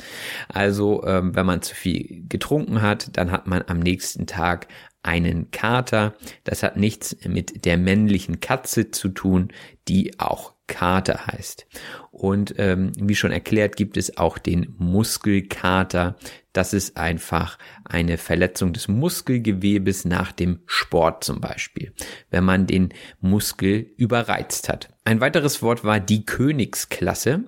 Also 0.50 1.06
ähm, 1.06 1.36
wenn 1.36 1.46
man 1.46 1.62
zu 1.62 1.76
viel 1.76 2.26
getrunken 2.28 2.82
hat, 2.82 3.16
dann 3.18 3.32
hat 3.32 3.46
man 3.46 3.64
am 3.68 3.80
nächsten 3.80 4.26
Tag 4.26 4.68
einen 5.04 5.52
Kater. 5.52 6.16
Das 6.44 6.64
hat 6.64 6.76
nichts 6.76 7.16
mit 7.24 7.66
der 7.66 7.78
männlichen 7.78 8.40
Katze 8.40 8.90
zu 8.90 9.10
tun, 9.10 9.54
die 9.88 10.20
auch 10.20 10.56
Kater 10.70 11.28
heißt. 11.28 11.68
Und 12.12 12.54
ähm, 12.58 12.94
wie 12.98 13.16
schon 13.16 13.32
erklärt, 13.32 13.76
gibt 13.76 13.98
es 13.98 14.18
auch 14.18 14.38
den 14.38 14.74
Muskelkater. 14.78 16.16
Das 16.54 16.74
ist 16.74 16.96
einfach 16.96 17.58
eine 17.84 18.18
Verletzung 18.18 18.72
des 18.72 18.88
Muskelgewebes 18.88 20.06
nach 20.06 20.32
dem 20.32 20.60
Sport 20.66 21.26
zum 21.26 21.42
Beispiel, 21.42 21.92
wenn 22.30 22.46
man 22.46 22.68
den 22.68 22.94
Muskel 23.20 23.92
überreizt 23.98 24.70
hat. 24.70 24.90
Ein 25.04 25.20
weiteres 25.20 25.62
Wort 25.62 25.84
war 25.84 26.00
die 26.00 26.26
Königsklasse. 26.26 27.44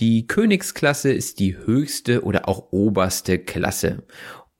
Die 0.00 0.26
Königsklasse 0.26 1.12
ist 1.12 1.38
die 1.38 1.56
höchste 1.56 2.24
oder 2.24 2.48
auch 2.48 2.72
oberste 2.72 3.38
Klasse. 3.38 4.04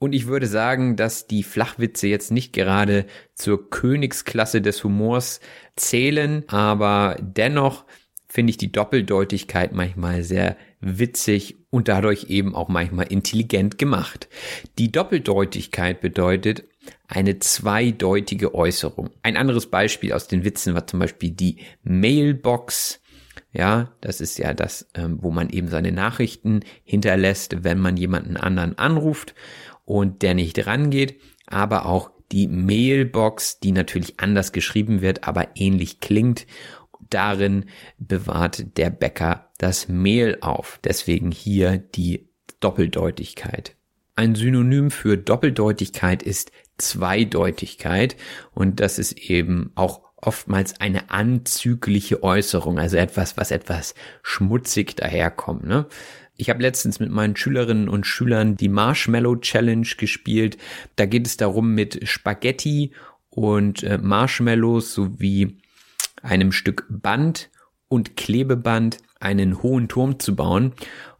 Und 0.03 0.17
ich 0.17 0.27
würde 0.27 0.49
sagen, 0.49 0.97
dass 0.97 1.29
die 1.29 1.45
Flachwitze 1.45 2.09
jetzt 2.09 2.33
nicht 2.33 2.53
gerade 2.53 3.07
zur 3.37 3.71
Königsklasse 3.71 4.61
des 4.61 4.83
Humors 4.83 5.39
zählen, 5.77 6.43
aber 6.49 7.17
dennoch 7.21 7.85
finde 8.27 8.51
ich 8.51 8.57
die 8.57 8.73
Doppeldeutigkeit 8.73 9.73
manchmal 9.73 10.25
sehr 10.25 10.57
witzig 10.81 11.55
und 11.71 11.87
dadurch 11.87 12.25
eben 12.31 12.57
auch 12.57 12.69
manchmal 12.69 13.13
intelligent 13.13 13.79
gemacht. 13.79 14.29
Die 14.77 14.91
Doppeldeutigkeit 14.91 16.01
bedeutet 16.01 16.65
eine 17.07 17.39
zweideutige 17.39 18.57
Äußerung. 18.57 19.11
Ein 19.23 19.37
anderes 19.37 19.67
Beispiel 19.67 20.15
aus 20.15 20.27
den 20.27 20.43
Witzen 20.43 20.75
war 20.75 20.85
zum 20.85 20.99
Beispiel 20.99 21.31
die 21.31 21.59
Mailbox. 21.85 23.01
Ja, 23.53 23.93
das 24.01 24.21
ist 24.21 24.39
ja 24.39 24.53
das, 24.53 24.89
ähm, 24.95 25.19
wo 25.21 25.31
man 25.31 25.51
eben 25.51 25.69
seine 25.69 25.93
Nachrichten 25.93 26.61
hinterlässt, 26.83 27.63
wenn 27.63 27.79
man 27.79 27.97
jemanden 27.97 28.37
anderen 28.37 28.79
anruft 28.79 29.35
und 29.93 30.23
der 30.23 30.33
nicht 30.33 30.67
rangeht, 30.67 31.21
aber 31.47 31.85
auch 31.85 32.11
die 32.33 32.49
Mailbox, 32.49 33.61
die 33.61 33.73
natürlich 33.73 34.19
anders 34.21 34.53
geschrieben 34.53 35.03
wird, 35.03 35.29
aber 35.29 35.49
ähnlich 35.55 36.01
klingt. 36.01 36.47
Darin 37.11 37.67
bewahrt 37.99 38.79
der 38.79 38.89
Bäcker 38.89 39.51
das 39.59 39.89
Mehl 39.89 40.39
auf. 40.41 40.81
Deswegen 40.83 41.31
hier 41.31 41.77
die 41.77 42.31
Doppeldeutigkeit. 42.61 43.77
Ein 44.17 44.35
Synonym 44.35 44.91
für 44.91 45.19
Doppeldeutigkeit 45.19 46.23
ist 46.23 46.53
Zweideutigkeit 46.79 48.17
und 48.53 48.81
das 48.81 48.99
ist 48.99 49.13
eben 49.19 49.73
auch 49.75 50.01
oftmals 50.17 50.81
eine 50.81 51.11
anzügliche 51.11 52.23
Äußerung, 52.23 52.79
also 52.79 52.97
etwas, 52.97 53.37
was 53.37 53.51
etwas 53.51 53.95
schmutzig 54.23 54.97
daherkommt. 54.97 55.65
Ne? 55.67 55.87
Ich 56.43 56.51
habe 56.51 56.61
letztens 56.61 56.99
mit 56.99 57.09
meinen 57.09 57.37
Schülerinnen 57.37 57.89
und 57.89 58.05
Schülern 58.05 58.57
die 58.57 58.69
Marshmallow 58.69 59.37
Challenge 59.37 59.87
gespielt. 59.97 60.59
Da 60.97 61.07
geht 61.07 61.25
es 61.25 61.37
darum, 61.37 61.73
mit 61.77 62.09
Spaghetti 62.09 62.91
und 63.31 63.85
äh, 63.85 63.97
Marshmallows 63.99 64.93
sowie 64.93 65.59
einem 66.21 66.51
Stück 66.51 66.85
Band 66.91 67.49
und 67.87 68.17
Klebeband 68.17 68.99
einen 69.23 69.63
hohen 69.63 69.89
Turm 69.89 70.19
zu 70.19 70.37
bauen. 70.37 70.73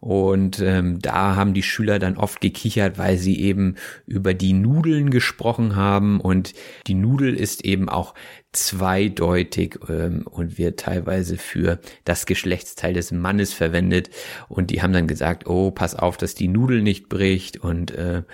Und 0.03 0.59
ähm, 0.59 0.99
da 1.01 1.37
haben 1.37 1.55
die 1.55 1.63
Schüler 1.63 2.01
dann 2.01 2.17
oft 2.17 2.41
gekichert, 2.41 2.99
weil 2.99 3.19
sie 3.19 3.39
eben 3.39 3.77
über 4.05 4.35
die 4.35 4.53
Nudeln 4.53 5.11
gesprochen 5.11 5.77
haben. 5.77 6.21
Und 6.21 6.55
die 6.89 6.95
Nudel 6.95 7.37
ist 7.37 7.65
eben 7.65 7.89
auch 7.89 8.15
zweideutig 8.51 9.79
ähm, 9.89 10.27
und 10.29 10.59
wird 10.59 10.81
teilweise 10.81 11.39
für 11.39 11.79
das 12.05 12.27
Geschlechtsteil 12.27 12.95
des 12.95 13.13
Mannes 13.13 13.53
verwendet. 13.53 14.11
Und 14.49 14.71
die 14.71 14.83
haben 14.83 14.93
dann 14.93 15.07
gesagt, 15.07 15.47
oh, 15.47 15.71
pass 15.71 15.95
auf, 15.95 16.17
dass 16.17 16.35
die 16.35 16.49
Nudel 16.49 16.83
nicht 16.83 17.09
bricht 17.09 17.59
und 17.59 17.93
äh, 17.93 18.25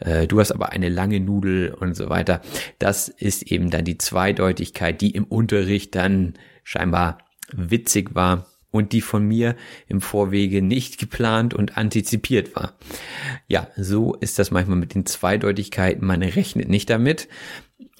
äh, 0.00 0.26
du 0.26 0.38
hast 0.38 0.52
aber 0.52 0.72
eine 0.72 0.90
lange 0.90 1.20
Nudel 1.20 1.72
und 1.72 1.96
so 1.96 2.10
weiter. 2.10 2.42
Das 2.78 3.08
ist 3.08 3.50
eben 3.50 3.70
dann 3.70 3.86
die 3.86 3.96
Zweideutigkeit, 3.96 5.00
die 5.00 5.12
im 5.12 5.24
Unterricht 5.24 5.94
dann 5.94 6.34
scheinbar 6.62 7.18
witzig 7.54 8.14
war 8.14 8.46
und 8.76 8.92
die 8.92 9.00
von 9.00 9.26
mir 9.26 9.56
im 9.88 10.00
Vorwege 10.00 10.62
nicht 10.62 10.98
geplant 10.98 11.54
und 11.54 11.76
antizipiert 11.76 12.54
war. 12.54 12.74
Ja, 13.48 13.68
so 13.76 14.14
ist 14.14 14.38
das 14.38 14.50
manchmal 14.50 14.78
mit 14.78 14.94
den 14.94 15.06
Zweideutigkeiten. 15.06 16.06
Man 16.06 16.22
rechnet 16.22 16.68
nicht 16.68 16.90
damit. 16.90 17.28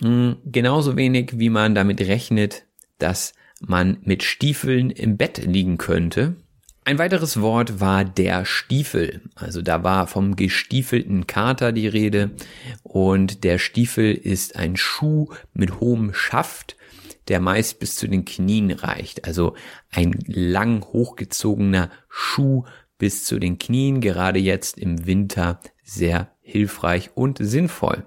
Hm, 0.00 0.36
genauso 0.44 0.96
wenig, 0.96 1.38
wie 1.38 1.50
man 1.50 1.74
damit 1.74 2.00
rechnet, 2.00 2.64
dass 2.98 3.34
man 3.60 3.98
mit 4.02 4.22
Stiefeln 4.22 4.90
im 4.90 5.16
Bett 5.16 5.44
liegen 5.44 5.78
könnte. 5.78 6.36
Ein 6.86 6.98
weiteres 6.98 7.40
Wort 7.40 7.80
war 7.80 8.04
der 8.04 8.44
Stiefel. 8.44 9.22
Also 9.34 9.60
da 9.60 9.82
war 9.82 10.06
vom 10.06 10.36
gestiefelten 10.36 11.26
Kater 11.26 11.72
die 11.72 11.88
Rede 11.88 12.30
und 12.84 13.42
der 13.42 13.58
Stiefel 13.58 14.14
ist 14.14 14.54
ein 14.54 14.76
Schuh 14.76 15.30
mit 15.52 15.80
hohem 15.80 16.14
Schaft 16.14 16.76
der 17.28 17.40
meist 17.40 17.78
bis 17.78 17.96
zu 17.96 18.08
den 18.08 18.24
Knien 18.24 18.70
reicht. 18.70 19.24
Also 19.24 19.54
ein 19.90 20.18
lang 20.26 20.84
hochgezogener 20.84 21.90
Schuh 22.08 22.64
bis 22.98 23.24
zu 23.24 23.38
den 23.38 23.58
Knien, 23.58 24.00
gerade 24.00 24.38
jetzt 24.38 24.78
im 24.78 25.06
Winter 25.06 25.60
sehr 25.82 26.32
hilfreich 26.40 27.10
und 27.14 27.38
sinnvoll. 27.40 28.04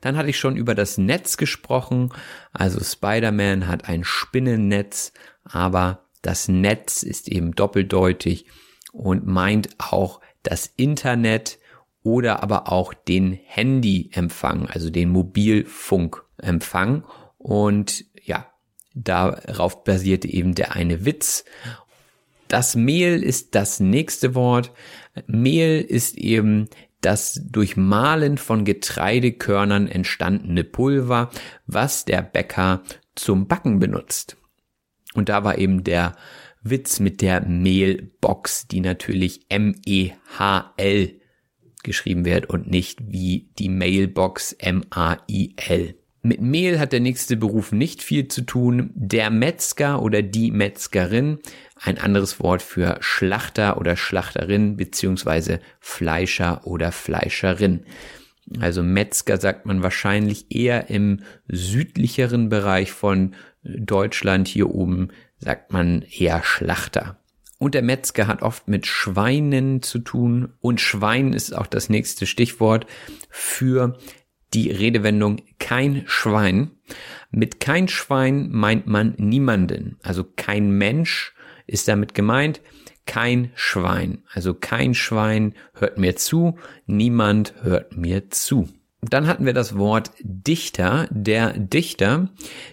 Dann 0.00 0.16
hatte 0.16 0.30
ich 0.30 0.38
schon 0.38 0.56
über 0.56 0.74
das 0.74 0.98
Netz 0.98 1.36
gesprochen. 1.36 2.12
Also 2.52 2.82
Spider-Man 2.82 3.68
hat 3.68 3.88
ein 3.88 4.04
Spinnennetz, 4.04 5.12
aber 5.44 6.06
das 6.22 6.48
Netz 6.48 7.02
ist 7.02 7.28
eben 7.28 7.52
doppeldeutig 7.52 8.46
und 8.92 9.26
meint 9.26 9.70
auch 9.78 10.20
das 10.42 10.72
Internet 10.76 11.58
oder 12.02 12.42
aber 12.42 12.72
auch 12.72 12.94
den 12.94 13.32
Handyempfang, 13.32 14.66
also 14.66 14.90
den 14.90 15.10
Mobilfunkempfang. 15.10 17.04
Und 17.38 18.04
ja, 18.22 18.51
Darauf 18.94 19.84
basierte 19.84 20.28
eben 20.28 20.54
der 20.54 20.74
eine 20.74 21.04
Witz. 21.04 21.44
Das 22.48 22.76
Mehl 22.76 23.22
ist 23.22 23.54
das 23.54 23.80
nächste 23.80 24.34
Wort. 24.34 24.72
Mehl 25.26 25.80
ist 25.80 26.18
eben 26.18 26.68
das 27.00 27.40
durch 27.44 27.76
Mahlen 27.76 28.38
von 28.38 28.64
Getreidekörnern 28.64 29.88
entstandene 29.88 30.64
Pulver, 30.64 31.30
was 31.66 32.04
der 32.04 32.22
Bäcker 32.22 32.82
zum 33.14 33.48
Backen 33.48 33.78
benutzt. 33.78 34.36
Und 35.14 35.28
da 35.28 35.44
war 35.44 35.58
eben 35.58 35.84
der 35.84 36.16
Witz 36.62 37.00
mit 37.00 37.20
der 37.20 37.40
Mehlbox, 37.42 38.68
die 38.68 38.80
natürlich 38.80 39.46
M-E-H-L 39.48 41.20
geschrieben 41.82 42.24
wird 42.24 42.48
und 42.48 42.70
nicht 42.70 43.00
wie 43.10 43.50
die 43.58 43.68
Mailbox 43.68 44.52
M-A-I-L. 44.52 46.01
Mit 46.24 46.40
Mehl 46.40 46.78
hat 46.78 46.92
der 46.92 47.00
nächste 47.00 47.36
Beruf 47.36 47.72
nicht 47.72 48.00
viel 48.00 48.28
zu 48.28 48.42
tun. 48.42 48.90
Der 48.94 49.28
Metzger 49.30 50.00
oder 50.00 50.22
die 50.22 50.52
Metzgerin, 50.52 51.40
ein 51.74 51.98
anderes 51.98 52.38
Wort 52.38 52.62
für 52.62 52.98
Schlachter 53.00 53.76
oder 53.76 53.96
Schlachterin 53.96 54.76
beziehungsweise 54.76 55.58
Fleischer 55.80 56.64
oder 56.64 56.92
Fleischerin. 56.92 57.86
Also 58.60 58.84
Metzger 58.84 59.40
sagt 59.40 59.66
man 59.66 59.82
wahrscheinlich 59.82 60.46
eher 60.50 60.90
im 60.90 61.20
südlicheren 61.48 62.48
Bereich 62.48 62.92
von 62.92 63.34
Deutschland. 63.64 64.46
Hier 64.46 64.70
oben 64.70 65.08
sagt 65.38 65.72
man 65.72 66.02
eher 66.02 66.44
Schlachter. 66.44 67.18
Und 67.58 67.74
der 67.74 67.82
Metzger 67.82 68.28
hat 68.28 68.42
oft 68.42 68.68
mit 68.68 68.86
Schweinen 68.86 69.82
zu 69.82 69.98
tun. 69.98 70.52
Und 70.60 70.80
Schwein 70.80 71.32
ist 71.32 71.52
auch 71.52 71.66
das 71.66 71.88
nächste 71.88 72.26
Stichwort 72.26 72.86
für 73.28 73.98
die 74.54 74.70
Redewendung 74.70 75.40
kein 75.58 76.04
Schwein. 76.06 76.72
Mit 77.30 77.60
kein 77.60 77.88
Schwein 77.88 78.50
meint 78.50 78.86
man 78.86 79.14
niemanden. 79.18 79.98
Also 80.02 80.24
kein 80.24 80.70
Mensch 80.70 81.34
ist 81.66 81.88
damit 81.88 82.14
gemeint. 82.14 82.60
Kein 83.06 83.50
Schwein. 83.54 84.22
Also 84.32 84.54
kein 84.54 84.94
Schwein 84.94 85.54
hört 85.74 85.98
mir 85.98 86.16
zu. 86.16 86.58
Niemand 86.86 87.54
hört 87.62 87.96
mir 87.96 88.30
zu. 88.30 88.68
Dann 89.00 89.26
hatten 89.26 89.46
wir 89.46 89.54
das 89.54 89.76
Wort 89.76 90.12
Dichter. 90.20 91.08
Der 91.10 91.58
Dichter. 91.58 92.28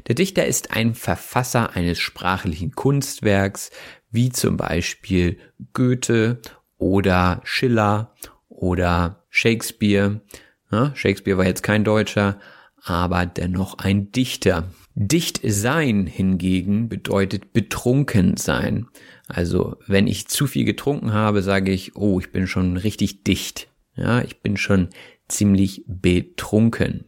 Der 0.08 0.16
Dichter 0.16 0.46
ist 0.46 0.72
ein 0.76 0.94
Verfasser 0.94 1.76
eines 1.76 2.00
sprachlichen 2.00 2.72
Kunstwerks, 2.74 3.72
wie 4.12 4.30
zum 4.30 4.58
Beispiel 4.58 5.40
Goethe 5.74 6.40
oder 6.78 7.42
Schiller 7.44 8.14
oder 8.48 9.24
Shakespeare. 9.30 10.22
Ja, 10.72 10.92
Shakespeare 10.96 11.38
war 11.38 11.46
jetzt 11.46 11.64
kein 11.64 11.84
Deutscher, 11.84 12.40
aber 12.84 13.26
dennoch 13.26 13.78
ein 13.78 14.12
Dichter. 14.12 14.70
Dicht 14.96 15.42
sein 15.44 16.08
hingegen 16.08 16.90
bedeutet 16.90 17.54
betrunken 17.54 18.38
sein. 18.38 18.88
Also 19.28 19.78
wenn 19.88 20.08
ich 20.08 20.28
zu 20.28 20.48
viel 20.48 20.66
getrunken 20.66 21.14
habe, 21.14 21.42
sage 21.42 21.72
ich, 21.72 21.96
oh, 21.96 22.20
ich 22.20 22.32
bin 22.32 22.48
schon 22.48 22.78
richtig 22.78 23.24
dicht. 23.24 23.68
Ja, 23.96 24.22
ich 24.22 24.42
bin 24.42 24.58
schon 24.58 24.90
ziemlich 25.28 25.84
betrunken. 25.88 27.06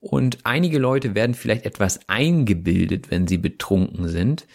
Und 0.00 0.38
einige 0.44 0.78
Leute 0.78 1.14
werden 1.14 1.34
vielleicht 1.34 1.66
etwas 1.66 2.00
eingebildet, 2.08 3.10
wenn 3.10 3.26
sie 3.26 3.38
betrunken 3.38 4.08
sind. 4.08 4.46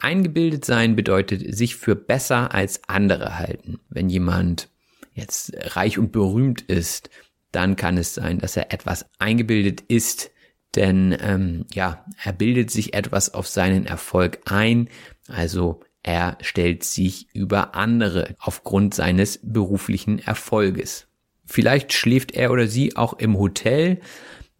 Eingebildet 0.00 0.64
sein 0.64 0.96
bedeutet 0.96 1.54
sich 1.54 1.76
für 1.76 1.94
besser 1.94 2.54
als 2.54 2.88
andere 2.88 3.38
halten. 3.38 3.78
Wenn 3.90 4.08
jemand 4.08 4.70
jetzt 5.12 5.52
reich 5.76 5.98
und 5.98 6.12
berühmt 6.12 6.62
ist, 6.62 7.10
dann 7.52 7.76
kann 7.76 7.96
es 7.96 8.14
sein, 8.14 8.38
dass 8.38 8.56
er 8.56 8.72
etwas 8.72 9.06
eingebildet 9.18 9.82
ist, 9.88 10.30
denn 10.74 11.16
ähm, 11.20 11.66
ja, 11.72 12.04
er 12.22 12.32
bildet 12.32 12.70
sich 12.70 12.94
etwas 12.94 13.32
auf 13.32 13.48
seinen 13.48 13.86
Erfolg 13.86 14.40
ein, 14.44 14.88
also 15.28 15.80
er 16.02 16.38
stellt 16.40 16.84
sich 16.84 17.34
über 17.34 17.74
andere 17.74 18.36
aufgrund 18.38 18.94
seines 18.94 19.40
beruflichen 19.42 20.20
Erfolges. 20.20 21.08
Vielleicht 21.44 21.92
schläft 21.92 22.32
er 22.32 22.52
oder 22.52 22.68
sie 22.68 22.96
auch 22.96 23.14
im 23.14 23.38
Hotel. 23.38 24.00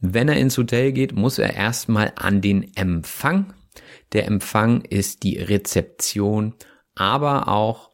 Wenn 0.01 0.29
er 0.29 0.38
ins 0.38 0.59
Hotel 0.59 0.92
geht, 0.92 1.14
muss 1.14 1.38
er 1.38 1.55
erstmal 1.55 2.12
an 2.16 2.40
den 2.40 2.75
Empfang. 2.77 3.55
Der 4.12 4.27
Empfang 4.27 4.81
ist 4.83 5.22
die 5.22 5.38
Rezeption, 5.38 6.55
aber 6.94 7.46
auch 7.49 7.90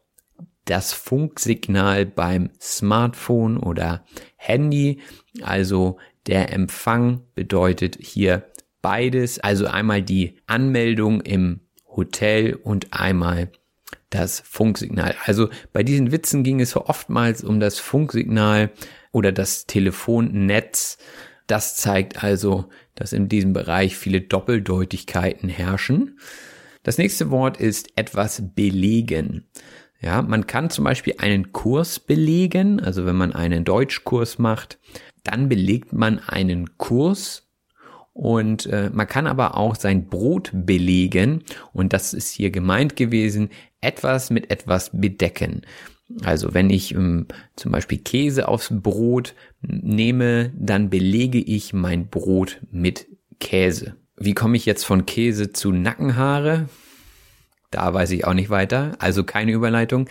das 0.65 0.93
Funksignal 0.93 2.05
beim 2.05 2.49
Smartphone 2.59 3.57
oder 3.57 4.05
Handy. 4.43 4.99
Also 5.41 5.97
der 6.27 6.53
Empfang 6.53 7.21
bedeutet 7.35 7.97
hier 7.99 8.45
beides. 8.81 9.39
Also 9.39 9.67
einmal 9.67 10.01
die 10.01 10.37
Anmeldung 10.47 11.21
im 11.21 11.61
Hotel 11.87 12.55
und 12.55 12.93
einmal 12.93 13.51
das 14.09 14.41
Funksignal. 14.41 15.15
Also 15.25 15.49
bei 15.71 15.83
diesen 15.83 16.11
Witzen 16.11 16.43
ging 16.43 16.59
es 16.59 16.75
oftmals 16.75 17.43
um 17.43 17.59
das 17.59 17.79
Funksignal 17.79 18.71
oder 19.11 19.31
das 19.31 19.65
Telefonnetz. 19.65 20.97
Das 21.47 21.75
zeigt 21.75 22.23
also, 22.23 22.69
dass 22.95 23.13
in 23.13 23.29
diesem 23.29 23.53
Bereich 23.53 23.95
viele 23.97 24.21
Doppeldeutigkeiten 24.21 25.49
herrschen. 25.49 26.19
Das 26.83 26.97
nächste 26.97 27.31
Wort 27.31 27.57
ist 27.57 27.97
etwas 27.97 28.43
belegen. 28.55 29.47
Ja, 30.03 30.21
man 30.21 30.47
kann 30.47 30.69
zum 30.69 30.83
Beispiel 30.83 31.15
einen 31.19 31.53
Kurs 31.53 31.99
belegen, 31.99 32.81
also 32.81 33.05
wenn 33.05 33.15
man 33.15 33.31
einen 33.31 33.63
Deutschkurs 33.63 34.37
macht, 34.37 34.77
dann 35.23 35.47
belegt 35.47 35.93
man 35.93 36.19
einen 36.19 36.77
Kurs 36.77 37.47
und 38.11 38.65
äh, 38.65 38.89
man 38.91 39.07
kann 39.07 39.27
aber 39.27 39.55
auch 39.55 39.75
sein 39.75 40.09
Brot 40.09 40.51
belegen 40.53 41.43
und 41.71 41.93
das 41.93 42.13
ist 42.13 42.31
hier 42.31 42.51
gemeint 42.51 42.97
gewesen, 42.97 43.49
etwas 43.79 44.29
mit 44.29 44.51
etwas 44.51 44.91
bedecken. 44.93 45.61
Also 46.23 46.53
wenn 46.53 46.69
ich 46.69 46.93
ähm, 46.93 47.27
zum 47.55 47.71
Beispiel 47.71 47.99
Käse 47.99 48.49
aufs 48.49 48.69
Brot 48.71 49.35
nehme, 49.61 50.51
dann 50.57 50.89
belege 50.89 51.39
ich 51.39 51.71
mein 51.71 52.09
Brot 52.09 52.59
mit 52.71 53.07
Käse. 53.39 53.95
Wie 54.17 54.33
komme 54.33 54.57
ich 54.57 54.65
jetzt 54.65 54.83
von 54.83 55.05
Käse 55.05 55.53
zu 55.53 55.71
Nackenhaare? 55.71 56.67
Da 57.73 57.91
weiß 57.91 58.11
ich 58.11 58.25
auch 58.25 58.35
nicht 58.35 58.51
weiter, 58.51 58.95
also 58.99 59.23
keine 59.23 59.51
Überleitung. 59.51 60.07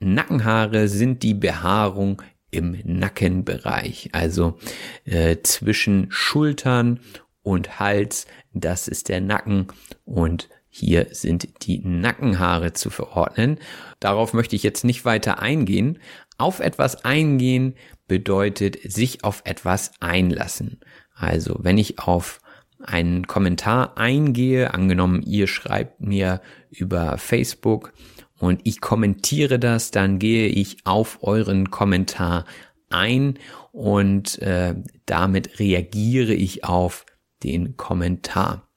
Nackenhaare 0.00 0.88
sind 0.88 1.22
die 1.22 1.34
Behaarung 1.34 2.22
im 2.50 2.76
Nackenbereich, 2.84 4.10
also 4.12 4.58
äh, 5.04 5.36
zwischen 5.42 6.08
Schultern 6.10 6.98
und 7.42 7.78
Hals, 7.78 8.26
das 8.52 8.88
ist 8.88 9.08
der 9.08 9.20
Nacken 9.20 9.68
und 10.04 10.48
hier 10.68 11.06
sind 11.12 11.66
die 11.66 11.78
Nackenhaare 11.84 12.72
zu 12.72 12.90
verordnen. 12.90 13.60
Darauf 14.00 14.32
möchte 14.32 14.56
ich 14.56 14.64
jetzt 14.64 14.82
nicht 14.82 15.04
weiter 15.04 15.38
eingehen. 15.38 16.00
Auf 16.36 16.58
etwas 16.58 17.04
eingehen 17.04 17.76
bedeutet 18.08 18.78
sich 18.82 19.22
auf 19.22 19.42
etwas 19.44 19.92
einlassen. 20.00 20.80
Also 21.14 21.58
wenn 21.60 21.78
ich 21.78 22.00
auf 22.00 22.40
einen 22.84 23.26
Kommentar 23.26 23.96
eingehe, 23.96 24.74
angenommen, 24.74 25.22
ihr 25.22 25.46
schreibt 25.46 26.00
mir 26.00 26.40
über 26.70 27.18
Facebook 27.18 27.92
und 28.38 28.60
ich 28.64 28.80
kommentiere 28.80 29.58
das, 29.58 29.90
dann 29.90 30.18
gehe 30.18 30.48
ich 30.48 30.78
auf 30.84 31.18
euren 31.22 31.70
Kommentar 31.70 32.44
ein 32.90 33.38
und 33.72 34.38
äh, 34.40 34.74
damit 35.06 35.58
reagiere 35.58 36.34
ich 36.34 36.64
auf 36.64 37.06
den 37.42 37.76
Kommentar. 37.76 38.68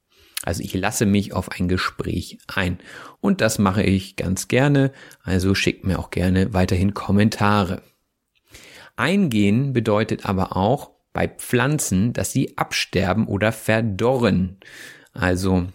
Also 0.43 0.63
ich 0.63 0.74
lasse 0.74 1.06
mich 1.06 1.34
auf 1.34 1.52
ein 1.52 1.67
Gespräch 1.67 2.38
ein 2.48 2.80
und 3.20 3.41
das 3.41 3.60
mache 3.60 3.84
ich 3.84 4.15
ganz 4.15 4.48
gerne, 4.48 4.91
also 5.22 5.56
schickt 5.56 5.86
mir 5.86 6.00
auch 6.00 6.10
gerne 6.10 6.54
weiterhin 6.54 6.93
Kommentare. 6.93 7.82
Eingehen 8.96 9.74
bedeutet 9.74 10.26
aber 10.26 10.56
auch, 10.56 10.97
bei 11.18 11.28
Pflanzen, 11.28 12.14
dass 12.14 12.32
sie 12.32 12.60
absterben 12.60 13.26
oder 13.26 13.52
verdorren. 13.52 14.58
Also 15.14 15.66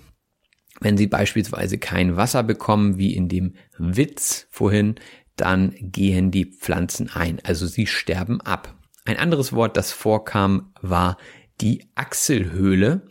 wenn 0.78 0.96
sie 0.96 1.08
beispielsweise 1.08 1.78
kein 1.78 2.16
Wasser 2.16 2.44
bekommen, 2.44 2.96
wie 2.96 3.16
in 3.16 3.28
dem 3.28 3.54
Witz 3.76 4.46
vorhin, 4.50 4.94
dann 5.34 5.74
gehen 5.80 6.30
die 6.30 6.44
Pflanzen 6.44 7.10
ein, 7.12 7.40
also 7.42 7.66
sie 7.66 7.88
sterben 7.88 8.40
ab. 8.40 8.76
Ein 9.04 9.16
anderes 9.16 9.52
Wort, 9.52 9.76
das 9.76 9.90
vorkam, 9.90 10.70
war 10.80 11.16
die 11.60 11.88
Achselhöhle. 11.96 13.02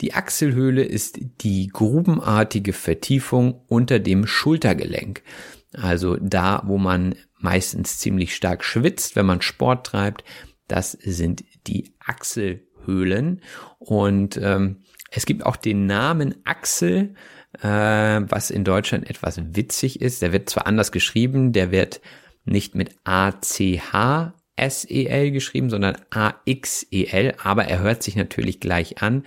Die 0.00 0.12
Achselhöhle 0.12 0.82
ist 0.82 1.20
die 1.40 1.68
grubenartige 1.68 2.72
Vertiefung 2.72 3.62
unter 3.68 4.00
dem 4.00 4.26
Schultergelenk. 4.26 5.22
Also 5.72 6.16
da, 6.16 6.64
wo 6.66 6.78
man 6.78 7.14
meistens 7.38 7.98
ziemlich 7.98 8.34
stark 8.34 8.64
schwitzt, 8.64 9.14
wenn 9.14 9.26
man 9.26 9.40
Sport 9.40 9.86
treibt, 9.86 10.24
das 10.68 10.92
sind 10.92 11.44
die 11.66 11.94
Achselhöhlen. 12.04 13.42
Und 13.78 14.38
ähm, 14.42 14.82
es 15.10 15.26
gibt 15.26 15.44
auch 15.44 15.56
den 15.56 15.86
Namen 15.86 16.34
Achsel, 16.44 17.14
äh, 17.60 17.68
was 17.68 18.50
in 18.50 18.64
Deutschland 18.64 19.08
etwas 19.08 19.40
witzig 19.54 20.00
ist. 20.00 20.22
Der 20.22 20.32
wird 20.32 20.50
zwar 20.50 20.66
anders 20.66 20.92
geschrieben, 20.92 21.52
der 21.52 21.70
wird 21.70 22.00
nicht 22.44 22.74
mit 22.74 22.96
A-C-H 23.04 24.34
S-E-L 24.56 25.30
geschrieben, 25.30 25.70
sondern 25.70 25.96
A-X-E-L, 26.10 27.34
aber 27.42 27.66
er 27.66 27.80
hört 27.80 28.02
sich 28.02 28.16
natürlich 28.16 28.58
gleich 28.58 29.02
an. 29.02 29.24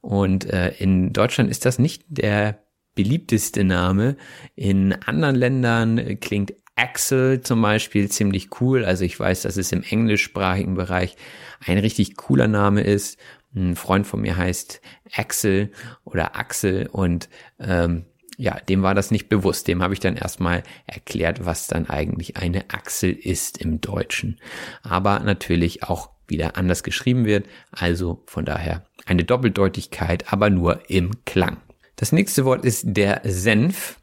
Und 0.00 0.46
äh, 0.46 0.70
in 0.78 1.12
Deutschland 1.12 1.50
ist 1.50 1.66
das 1.66 1.78
nicht 1.78 2.04
der 2.08 2.62
beliebteste 2.94 3.62
Name. 3.62 4.16
In 4.56 4.94
anderen 4.94 5.36
Ländern 5.36 6.18
klingt 6.20 6.54
Axel 6.80 7.42
zum 7.42 7.60
Beispiel 7.60 8.10
ziemlich 8.10 8.60
cool. 8.60 8.84
Also 8.84 9.04
ich 9.04 9.18
weiß, 9.18 9.42
dass 9.42 9.56
es 9.56 9.72
im 9.72 9.82
englischsprachigen 9.82 10.74
Bereich 10.74 11.16
ein 11.64 11.78
richtig 11.78 12.16
cooler 12.16 12.48
Name 12.48 12.80
ist. 12.80 13.18
Ein 13.54 13.76
Freund 13.76 14.06
von 14.06 14.20
mir 14.20 14.36
heißt 14.36 14.80
Axel 15.14 15.72
oder 16.04 16.36
Axel 16.36 16.86
und 16.86 17.28
ähm, 17.58 18.06
ja, 18.38 18.58
dem 18.58 18.82
war 18.82 18.94
das 18.94 19.10
nicht 19.10 19.28
bewusst. 19.28 19.68
Dem 19.68 19.82
habe 19.82 19.92
ich 19.92 20.00
dann 20.00 20.16
erstmal 20.16 20.62
erklärt, 20.86 21.44
was 21.44 21.66
dann 21.66 21.90
eigentlich 21.90 22.38
eine 22.38 22.70
Achsel 22.70 23.12
ist 23.12 23.58
im 23.58 23.82
Deutschen. 23.82 24.40
Aber 24.82 25.18
natürlich 25.18 25.82
auch 25.82 26.10
wieder 26.26 26.56
anders 26.56 26.82
geschrieben 26.82 27.26
wird. 27.26 27.46
Also 27.70 28.22
von 28.26 28.46
daher 28.46 28.86
eine 29.04 29.24
Doppeldeutigkeit, 29.24 30.32
aber 30.32 30.48
nur 30.48 30.88
im 30.88 31.24
Klang. 31.26 31.58
Das 31.96 32.12
nächste 32.12 32.46
Wort 32.46 32.64
ist 32.64 32.84
der 32.86 33.20
Senf. 33.24 34.00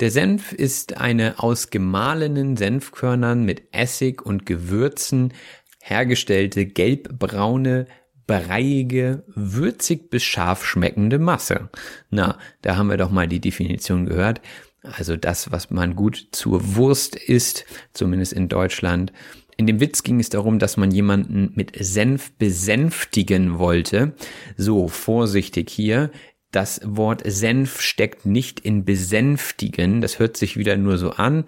Der 0.00 0.10
Senf 0.10 0.52
ist 0.52 0.98
eine 0.98 1.38
aus 1.38 1.70
gemahlenen 1.70 2.56
Senfkörnern 2.56 3.44
mit 3.44 3.62
Essig 3.72 4.22
und 4.22 4.44
Gewürzen 4.44 5.32
hergestellte 5.80 6.66
gelbbraune, 6.66 7.86
breiige, 8.26 9.22
würzig 9.28 10.10
bis 10.10 10.22
scharf 10.22 10.64
schmeckende 10.64 11.18
Masse. 11.18 11.68
Na, 12.10 12.38
da 12.62 12.76
haben 12.76 12.88
wir 12.88 12.96
doch 12.96 13.10
mal 13.10 13.28
die 13.28 13.40
Definition 13.40 14.06
gehört. 14.06 14.40
Also 14.82 15.16
das, 15.16 15.52
was 15.52 15.70
man 15.70 15.94
gut 15.94 16.28
zur 16.32 16.74
Wurst 16.76 17.16
isst, 17.16 17.64
zumindest 17.92 18.32
in 18.32 18.48
Deutschland. 18.48 19.12
In 19.56 19.66
dem 19.66 19.78
Witz 19.78 20.02
ging 20.02 20.20
es 20.20 20.28
darum, 20.30 20.58
dass 20.58 20.76
man 20.76 20.90
jemanden 20.90 21.52
mit 21.54 21.72
Senf 21.78 22.32
besänftigen 22.32 23.58
wollte. 23.58 24.14
So, 24.56 24.88
vorsichtig 24.88 25.70
hier. 25.70 26.10
Das 26.54 26.80
Wort 26.84 27.22
Senf 27.26 27.80
steckt 27.80 28.26
nicht 28.26 28.60
in 28.60 28.84
besänftigen. 28.84 30.00
Das 30.00 30.20
hört 30.20 30.36
sich 30.36 30.56
wieder 30.56 30.76
nur 30.76 30.98
so 30.98 31.10
an. 31.10 31.46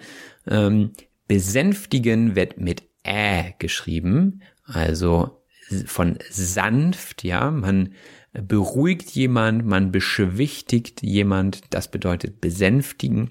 Ähm, 0.48 0.94
besänftigen 1.28 2.34
wird 2.34 2.61
mit 2.61 2.82
Ä 3.07 3.54
geschrieben. 3.61 4.42
Also 4.64 5.44
von 5.86 6.18
sanft, 6.28 7.22
ja. 7.22 7.52
Man 7.52 7.94
beruhigt 8.32 9.12
jemand, 9.12 9.64
man 9.64 9.92
beschwichtigt 9.92 11.04
jemand. 11.04 11.62
Das 11.70 11.88
bedeutet 11.88 12.40
besänftigen 12.40 13.30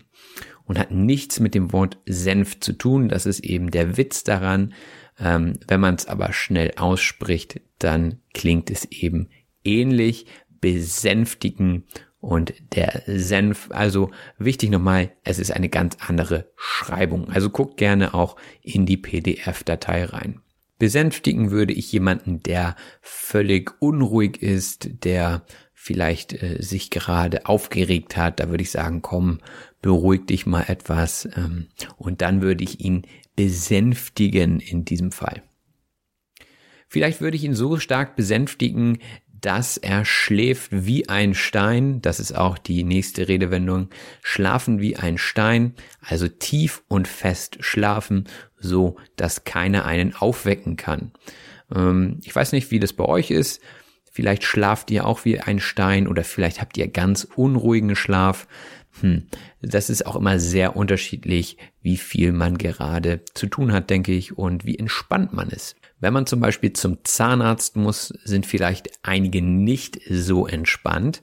und 0.63 0.79
hat 0.79 0.91
nichts 0.91 1.41
mit 1.41 1.55
dem 1.55 1.73
Wort 1.73 1.97
Senf 2.05 2.61
zu 2.61 2.71
tun. 2.71 3.09
Das 3.09 3.25
ist 3.25 3.41
eben 3.41 3.69
der 3.69 3.97
Witz 3.97 4.23
daran. 4.23 4.73
Ähm, 5.19 5.59
wenn 5.67 5.81
man 5.81 5.95
es 5.95 6.05
aber 6.05 6.31
schnell 6.31 6.71
ausspricht, 6.77 7.59
dann 7.79 8.21
klingt 8.33 8.71
es 8.71 8.85
eben 8.85 9.27
ähnlich 9.65 10.27
besänftigen 10.61 11.83
und 12.19 12.53
der 12.73 13.03
Senf, 13.05 13.69
also 13.71 14.09
wichtig 14.39 14.71
nochmal, 14.71 15.11
es 15.23 15.37
ist 15.37 15.51
eine 15.51 15.69
ganz 15.69 15.97
andere 15.99 16.51
Schreibung. 16.55 17.29
Also 17.29 17.49
guckt 17.49 17.77
gerne 17.77 18.13
auch 18.15 18.35
in 18.61 18.85
die 18.85 18.97
PDF-Datei 18.97 20.05
rein. 20.05 20.41
Besänftigen 20.79 21.51
würde 21.51 21.73
ich 21.73 21.91
jemanden, 21.91 22.41
der 22.41 22.75
völlig 23.01 23.79
unruhig 23.79 24.41
ist, 24.41 24.89
der 25.03 25.45
vielleicht 25.73 26.33
äh, 26.41 26.57
sich 26.61 26.89
gerade 26.89 27.45
aufgeregt 27.45 28.17
hat, 28.17 28.39
da 28.39 28.49
würde 28.49 28.63
ich 28.63 28.71
sagen, 28.71 29.03
komm, 29.03 29.39
beruhig 29.83 30.25
dich 30.25 30.47
mal 30.47 30.65
etwas 30.67 31.29
ähm, 31.37 31.67
und 31.95 32.21
dann 32.21 32.41
würde 32.41 32.63
ich 32.63 32.79
ihn 32.79 33.03
besänftigen 33.35 34.59
in 34.59 34.83
diesem 34.83 35.11
Fall. 35.11 35.43
Vielleicht 36.87 37.21
würde 37.21 37.37
ich 37.37 37.43
ihn 37.43 37.53
so 37.53 37.77
stark 37.77 38.15
besänftigen, 38.15 38.97
dass 39.45 39.77
er 39.77 40.05
schläft 40.05 40.71
wie 40.71 41.07
ein 41.07 41.35
Stein. 41.35 42.01
Das 42.01 42.19
ist 42.19 42.35
auch 42.35 42.57
die 42.57 42.83
nächste 42.83 43.27
Redewendung. 43.27 43.89
Schlafen 44.23 44.81
wie 44.81 44.97
ein 44.97 45.19
Stein, 45.19 45.75
also 46.01 46.27
tief 46.27 46.81
und 46.87 47.07
fest 47.07 47.57
schlafen, 47.59 48.27
so 48.57 48.95
dass 49.17 49.43
keiner 49.43 49.85
einen 49.85 50.15
aufwecken 50.15 50.77
kann. 50.77 51.11
Ähm, 51.71 52.19
ich 52.23 52.35
weiß 52.35 52.53
nicht, 52.53 52.71
wie 52.71 52.79
das 52.79 52.93
bei 52.93 53.05
euch 53.05 53.29
ist. 53.29 53.61
Vielleicht 54.11 54.43
schlaft 54.43 54.89
ihr 54.89 55.05
auch 55.05 55.25
wie 55.25 55.39
ein 55.39 55.59
Stein 55.59 56.07
oder 56.07 56.23
vielleicht 56.23 56.59
habt 56.59 56.75
ihr 56.75 56.87
ganz 56.87 57.27
unruhigen 57.35 57.95
Schlaf. 57.95 58.47
Hm, 59.01 59.27
das 59.61 59.91
ist 59.91 60.07
auch 60.07 60.15
immer 60.15 60.39
sehr 60.39 60.75
unterschiedlich, 60.75 61.57
wie 61.83 61.97
viel 61.97 62.31
man 62.31 62.57
gerade 62.57 63.23
zu 63.35 63.45
tun 63.45 63.73
hat, 63.73 63.91
denke 63.91 64.11
ich, 64.11 64.35
und 64.35 64.65
wie 64.65 64.79
entspannt 64.79 65.33
man 65.33 65.49
ist. 65.49 65.75
Wenn 65.99 66.13
man 66.13 66.25
zum 66.25 66.41
Beispiel 66.41 66.73
zum 66.73 66.99
Zahnarzt 67.03 67.77
muss, 67.77 68.13
sind 68.23 68.45
vielleicht 68.45 68.89
einige 69.03 69.41
nicht 69.41 69.99
so 70.09 70.45
entspannt, 70.45 71.21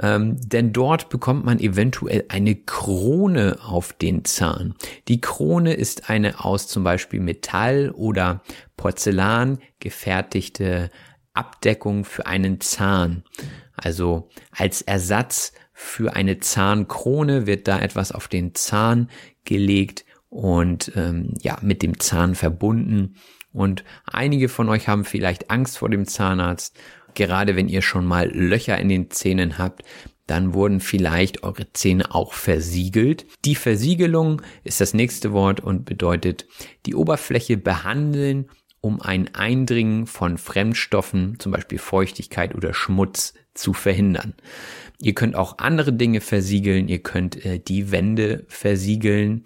ähm, 0.00 0.36
denn 0.40 0.72
dort 0.72 1.08
bekommt 1.08 1.44
man 1.44 1.58
eventuell 1.58 2.24
eine 2.28 2.54
Krone 2.54 3.58
auf 3.62 3.92
den 3.92 4.24
Zahn. 4.24 4.74
Die 5.08 5.20
Krone 5.20 5.74
ist 5.74 6.10
eine 6.10 6.44
aus 6.44 6.68
zum 6.68 6.84
Beispiel 6.84 7.20
Metall 7.20 7.90
oder 7.90 8.42
Porzellan 8.76 9.58
gefertigte 9.80 10.90
Abdeckung 11.32 12.04
für 12.04 12.26
einen 12.26 12.60
Zahn. 12.60 13.24
Also 13.76 14.28
als 14.52 14.82
Ersatz 14.82 15.52
für 15.72 16.14
eine 16.14 16.38
Zahnkrone 16.38 17.48
wird 17.48 17.66
da 17.66 17.80
etwas 17.80 18.12
auf 18.12 18.28
den 18.28 18.54
Zahn 18.54 19.10
gelegt 19.44 20.04
und 20.28 20.92
ähm, 20.94 21.34
ja 21.42 21.58
mit 21.62 21.82
dem 21.82 21.98
Zahn 21.98 22.36
verbunden 22.36 23.16
und 23.54 23.84
einige 24.04 24.48
von 24.48 24.68
euch 24.68 24.88
haben 24.88 25.04
vielleicht 25.04 25.50
Angst 25.50 25.78
vor 25.78 25.88
dem 25.88 26.06
Zahnarzt. 26.06 26.76
Gerade 27.14 27.54
wenn 27.54 27.68
ihr 27.68 27.80
schon 27.80 28.04
mal 28.04 28.28
Löcher 28.28 28.76
in 28.78 28.88
den 28.88 29.10
Zähnen 29.10 29.56
habt, 29.56 29.84
dann 30.26 30.54
wurden 30.54 30.80
vielleicht 30.80 31.42
eure 31.44 31.72
Zähne 31.72 32.14
auch 32.14 32.32
versiegelt. 32.32 33.26
Die 33.44 33.54
Versiegelung 33.54 34.42
ist 34.64 34.80
das 34.80 34.92
nächste 34.92 35.32
Wort 35.32 35.60
und 35.60 35.84
bedeutet 35.84 36.46
die 36.86 36.94
Oberfläche 36.94 37.56
behandeln, 37.56 38.50
um 38.80 39.00
ein 39.00 39.34
Eindringen 39.34 40.06
von 40.06 40.36
Fremdstoffen, 40.36 41.38
zum 41.38 41.52
Beispiel 41.52 41.78
Feuchtigkeit 41.78 42.54
oder 42.54 42.74
Schmutz, 42.74 43.34
zu 43.54 43.72
verhindern. 43.72 44.34
Ihr 44.98 45.14
könnt 45.14 45.36
auch 45.36 45.58
andere 45.58 45.92
Dinge 45.92 46.20
versiegeln, 46.20 46.88
ihr 46.88 46.98
könnt 46.98 47.44
äh, 47.44 47.60
die 47.60 47.92
Wände 47.92 48.44
versiegeln, 48.48 49.44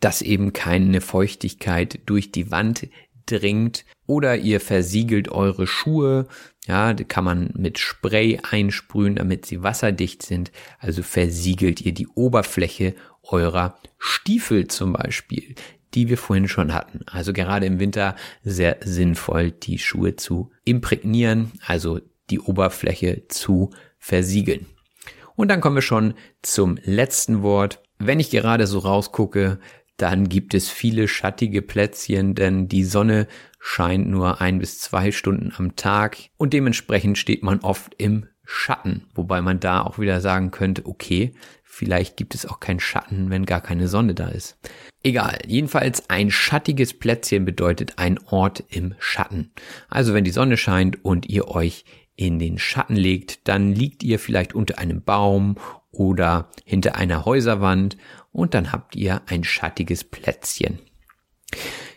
dass 0.00 0.22
eben 0.22 0.52
keine 0.52 1.00
Feuchtigkeit 1.00 2.00
durch 2.06 2.32
die 2.32 2.50
Wand 2.50 2.88
dringt 3.26 3.84
oder 4.06 4.36
ihr 4.36 4.60
versiegelt 4.60 5.30
eure 5.30 5.66
Schuhe. 5.66 6.26
Ja, 6.66 6.92
die 6.92 7.04
kann 7.04 7.24
man 7.24 7.50
mit 7.56 7.78
Spray 7.78 8.38
einsprühen, 8.42 9.16
damit 9.16 9.46
sie 9.46 9.62
wasserdicht 9.62 10.22
sind. 10.22 10.52
Also 10.78 11.02
versiegelt 11.02 11.80
ihr 11.80 11.92
die 11.92 12.08
Oberfläche 12.08 12.94
eurer 13.22 13.78
Stiefel 13.98 14.68
zum 14.68 14.92
Beispiel, 14.92 15.54
die 15.94 16.08
wir 16.08 16.18
vorhin 16.18 16.48
schon 16.48 16.72
hatten. 16.72 17.00
Also 17.06 17.32
gerade 17.32 17.66
im 17.66 17.78
Winter 17.78 18.16
sehr 18.42 18.78
sinnvoll, 18.84 19.50
die 19.50 19.78
Schuhe 19.78 20.16
zu 20.16 20.50
imprägnieren, 20.64 21.52
also 21.64 22.00
die 22.30 22.40
Oberfläche 22.40 23.24
zu 23.28 23.70
versiegeln. 23.98 24.66
Und 25.34 25.48
dann 25.48 25.60
kommen 25.60 25.76
wir 25.76 25.82
schon 25.82 26.14
zum 26.42 26.78
letzten 26.84 27.42
Wort. 27.42 27.82
Wenn 27.98 28.20
ich 28.20 28.30
gerade 28.30 28.66
so 28.66 28.80
rausgucke, 28.80 29.58
dann 30.02 30.28
gibt 30.28 30.52
es 30.52 30.68
viele 30.68 31.06
schattige 31.06 31.62
Plätzchen, 31.62 32.34
denn 32.34 32.66
die 32.66 32.82
Sonne 32.82 33.28
scheint 33.60 34.08
nur 34.08 34.40
ein 34.40 34.58
bis 34.58 34.80
zwei 34.80 35.12
Stunden 35.12 35.52
am 35.56 35.76
Tag 35.76 36.16
und 36.36 36.52
dementsprechend 36.52 37.18
steht 37.18 37.44
man 37.44 37.60
oft 37.60 37.94
im 37.98 38.26
Schatten, 38.44 39.06
wobei 39.14 39.40
man 39.40 39.60
da 39.60 39.82
auch 39.82 40.00
wieder 40.00 40.20
sagen 40.20 40.50
könnte, 40.50 40.86
okay, 40.86 41.34
vielleicht 41.62 42.16
gibt 42.16 42.34
es 42.34 42.46
auch 42.46 42.58
keinen 42.58 42.80
Schatten, 42.80 43.30
wenn 43.30 43.46
gar 43.46 43.60
keine 43.60 43.86
Sonne 43.86 44.14
da 44.14 44.26
ist. 44.26 44.58
Egal, 45.04 45.38
jedenfalls 45.46 46.10
ein 46.10 46.32
schattiges 46.32 46.94
Plätzchen 46.94 47.44
bedeutet 47.44 47.98
ein 47.98 48.18
Ort 48.26 48.64
im 48.70 48.96
Schatten. 48.98 49.52
Also 49.88 50.14
wenn 50.14 50.24
die 50.24 50.32
Sonne 50.32 50.56
scheint 50.56 51.04
und 51.04 51.26
ihr 51.28 51.46
euch 51.46 51.84
in 52.16 52.40
den 52.40 52.58
Schatten 52.58 52.96
legt, 52.96 53.46
dann 53.46 53.72
liegt 53.72 54.02
ihr 54.02 54.18
vielleicht 54.18 54.52
unter 54.52 54.78
einem 54.78 55.02
Baum 55.02 55.56
oder 55.92 56.50
hinter 56.64 56.96
einer 56.96 57.24
Häuserwand 57.24 57.96
und 58.32 58.54
dann 58.54 58.72
habt 58.72 58.96
ihr 58.96 59.22
ein 59.26 59.44
schattiges 59.44 60.04
Plätzchen. 60.04 60.80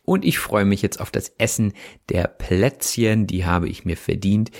Und 0.04 0.24
ich 0.24 0.38
freue 0.38 0.66
mich 0.66 0.82
jetzt 0.82 1.00
auf 1.00 1.10
das 1.10 1.30
Essen 1.38 1.74
der 2.10 2.28
Plätzchen, 2.28 3.26
die 3.26 3.46
habe 3.46 3.68
ich 3.68 3.86
mir 3.86 3.98
verdient. 3.98 4.52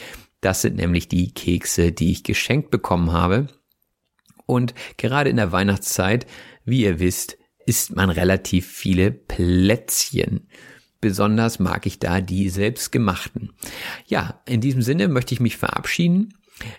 Das 0.42 0.62
sind 0.62 0.76
nämlich 0.78 1.08
die 1.08 1.34
Kekse, 1.34 1.92
die 1.92 2.12
ich 2.12 2.24
geschenkt 2.24 2.72
bekommen 2.72 3.12
habe. 3.12 3.48
Und 4.46 4.74
gerade 4.98 5.30
in 5.30 5.38
der 5.38 5.52
Weihnachtszeit, 5.52 6.26
wie 6.64 6.84
ihr 6.84 7.00
wisst, 7.00 7.38
isst 7.66 7.96
man 7.96 8.10
relativ 8.10 8.68
viele 8.68 9.12
Plätzchen. 9.12 10.48
Besonders 11.02 11.60
mag 11.60 11.86
ich 11.86 12.00
da 12.00 12.22
die 12.22 12.50
selbstgemachten. 12.50 13.54
Ja, 14.08 14.42
in 14.48 14.62
diesem 14.62 14.82
Sinne 14.82 15.08
möchte 15.08 15.34
ich 15.34 15.40
mich 15.40 15.58
verabschieden. 15.58 16.34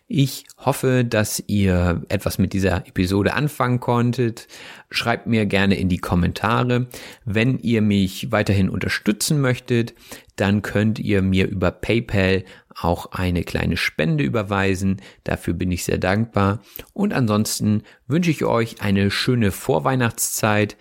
Ich 0.06 0.44
hoffe, 0.56 1.04
dass 1.04 1.42
ihr 1.46 2.02
etwas 2.08 2.38
mit 2.38 2.52
dieser 2.52 2.86
Episode 2.86 3.34
anfangen 3.34 3.80
konntet. 3.80 4.48
Schreibt 4.90 5.26
mir 5.26 5.46
gerne 5.46 5.76
in 5.76 5.88
die 5.88 5.98
Kommentare. 5.98 6.86
Wenn 7.24 7.58
ihr 7.58 7.82
mich 7.82 8.32
weiterhin 8.32 8.70
unterstützen 8.70 9.40
möchtet, 9.40 9.94
dann 10.36 10.62
könnt 10.62 10.98
ihr 10.98 11.22
mir 11.22 11.48
über 11.48 11.70
PayPal 11.70 12.44
auch 12.74 13.12
eine 13.12 13.42
kleine 13.42 13.76
Spende 13.76 14.24
überweisen. 14.24 15.00
Dafür 15.24 15.54
bin 15.54 15.72
ich 15.72 15.84
sehr 15.84 15.98
dankbar. 15.98 16.62
Und 16.92 17.12
ansonsten 17.12 17.82
wünsche 18.06 18.30
ich 18.30 18.44
euch 18.44 18.80
eine 18.80 19.10
schöne 19.10 19.50
Vorweihnachtszeit. 19.50 20.76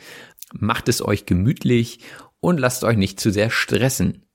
Macht 0.53 0.89
es 0.89 1.03
euch 1.03 1.25
gemütlich 1.25 1.99
und 2.39 2.59
lasst 2.59 2.83
euch 2.83 2.97
nicht 2.97 3.19
zu 3.19 3.31
sehr 3.31 3.49
stressen. 3.49 4.25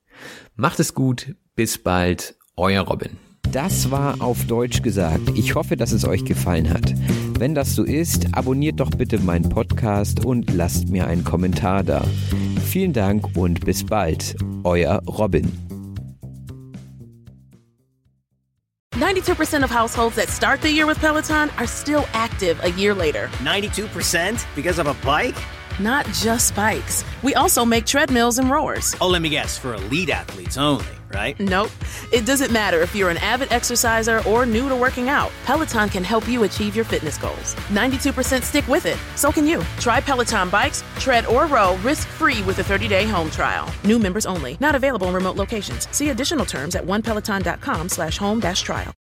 Macht 0.55 0.79
es 0.79 0.93
gut. 0.93 1.35
Bis 1.55 1.77
bald. 1.77 2.35
Euer 2.55 2.81
Robin. 2.81 3.30
Das 3.49 3.91
war 3.91 4.21
auf 4.21 4.45
Deutsch 4.45 4.81
gesagt. 4.81 5.29
Ich 5.35 5.55
hoffe, 5.55 5.75
dass 5.75 5.91
es 5.91 6.05
euch 6.05 6.23
gefallen 6.23 6.69
hat. 6.69 6.93
Wenn 7.37 7.53
das 7.55 7.75
so 7.75 7.83
ist, 7.83 8.27
abonniert 8.33 8.79
doch 8.79 8.91
bitte 8.91 9.19
meinen 9.19 9.49
Podcast 9.49 10.25
und 10.25 10.53
lasst 10.53 10.89
mir 10.89 11.07
einen 11.07 11.23
Kommentar 11.23 11.83
da. 11.83 12.03
Vielen 12.65 12.93
Dank 12.93 13.35
und 13.35 13.65
bis 13.65 13.85
bald. 13.85 14.35
Euer 14.63 15.01
Robin. 15.07 15.51
92% 18.95 19.63
of 19.63 19.71
households 19.71 20.15
that 20.15 20.29
start 20.29 20.61
the 20.61 20.69
year 20.69 20.85
with 20.85 20.99
Peloton 20.99 21.49
are 21.57 21.67
still 21.67 22.05
active 22.13 22.59
a 22.63 22.69
year 22.79 22.93
later. 22.93 23.29
92% 23.43 24.45
because 24.55 24.79
of 24.79 24.87
a 24.87 24.93
bike? 25.05 25.35
Not 25.79 26.05
just 26.13 26.53
bikes. 26.55 27.03
We 27.23 27.33
also 27.33 27.65
make 27.65 27.85
treadmills 27.85 28.37
and 28.37 28.49
rowers. 28.49 28.95
Oh, 29.01 29.07
let 29.09 29.21
me 29.21 29.29
guess, 29.29 29.57
for 29.57 29.73
elite 29.73 30.11
athletes 30.11 30.55
only, 30.57 30.85
right? 31.13 31.39
Nope. 31.39 31.69
It 32.11 32.25
doesn't 32.25 32.51
matter 32.51 32.81
if 32.81 32.95
you're 32.95 33.09
an 33.09 33.17
avid 33.17 33.51
exerciser 33.51 34.21
or 34.27 34.45
new 34.45 34.69
to 34.69 34.75
working 34.75 35.09
out. 35.09 35.31
Peloton 35.43 35.89
can 35.89 36.03
help 36.03 36.27
you 36.27 36.43
achieve 36.43 36.75
your 36.75 36.85
fitness 36.85 37.17
goals. 37.17 37.55
92% 37.69 38.43
stick 38.43 38.67
with 38.67 38.85
it. 38.85 38.97
So 39.15 39.31
can 39.31 39.45
you. 39.45 39.61
Try 39.79 40.01
Peloton 40.01 40.49
bikes, 40.49 40.83
tread 40.97 41.25
or 41.25 41.45
row 41.47 41.75
risk-free 41.77 42.43
with 42.43 42.59
a 42.59 42.63
30-day 42.63 43.07
home 43.07 43.29
trial. 43.29 43.69
New 43.83 43.99
members 43.99 44.25
only. 44.25 44.57
Not 44.59 44.75
available 44.75 45.07
in 45.07 45.13
remote 45.13 45.37
locations. 45.37 45.87
See 45.91 46.09
additional 46.09 46.45
terms 46.45 46.75
at 46.75 46.85
onepeloton.com 46.85 47.89
slash 47.89 48.17
home 48.17 48.39
dash 48.39 48.61
trial. 48.61 48.93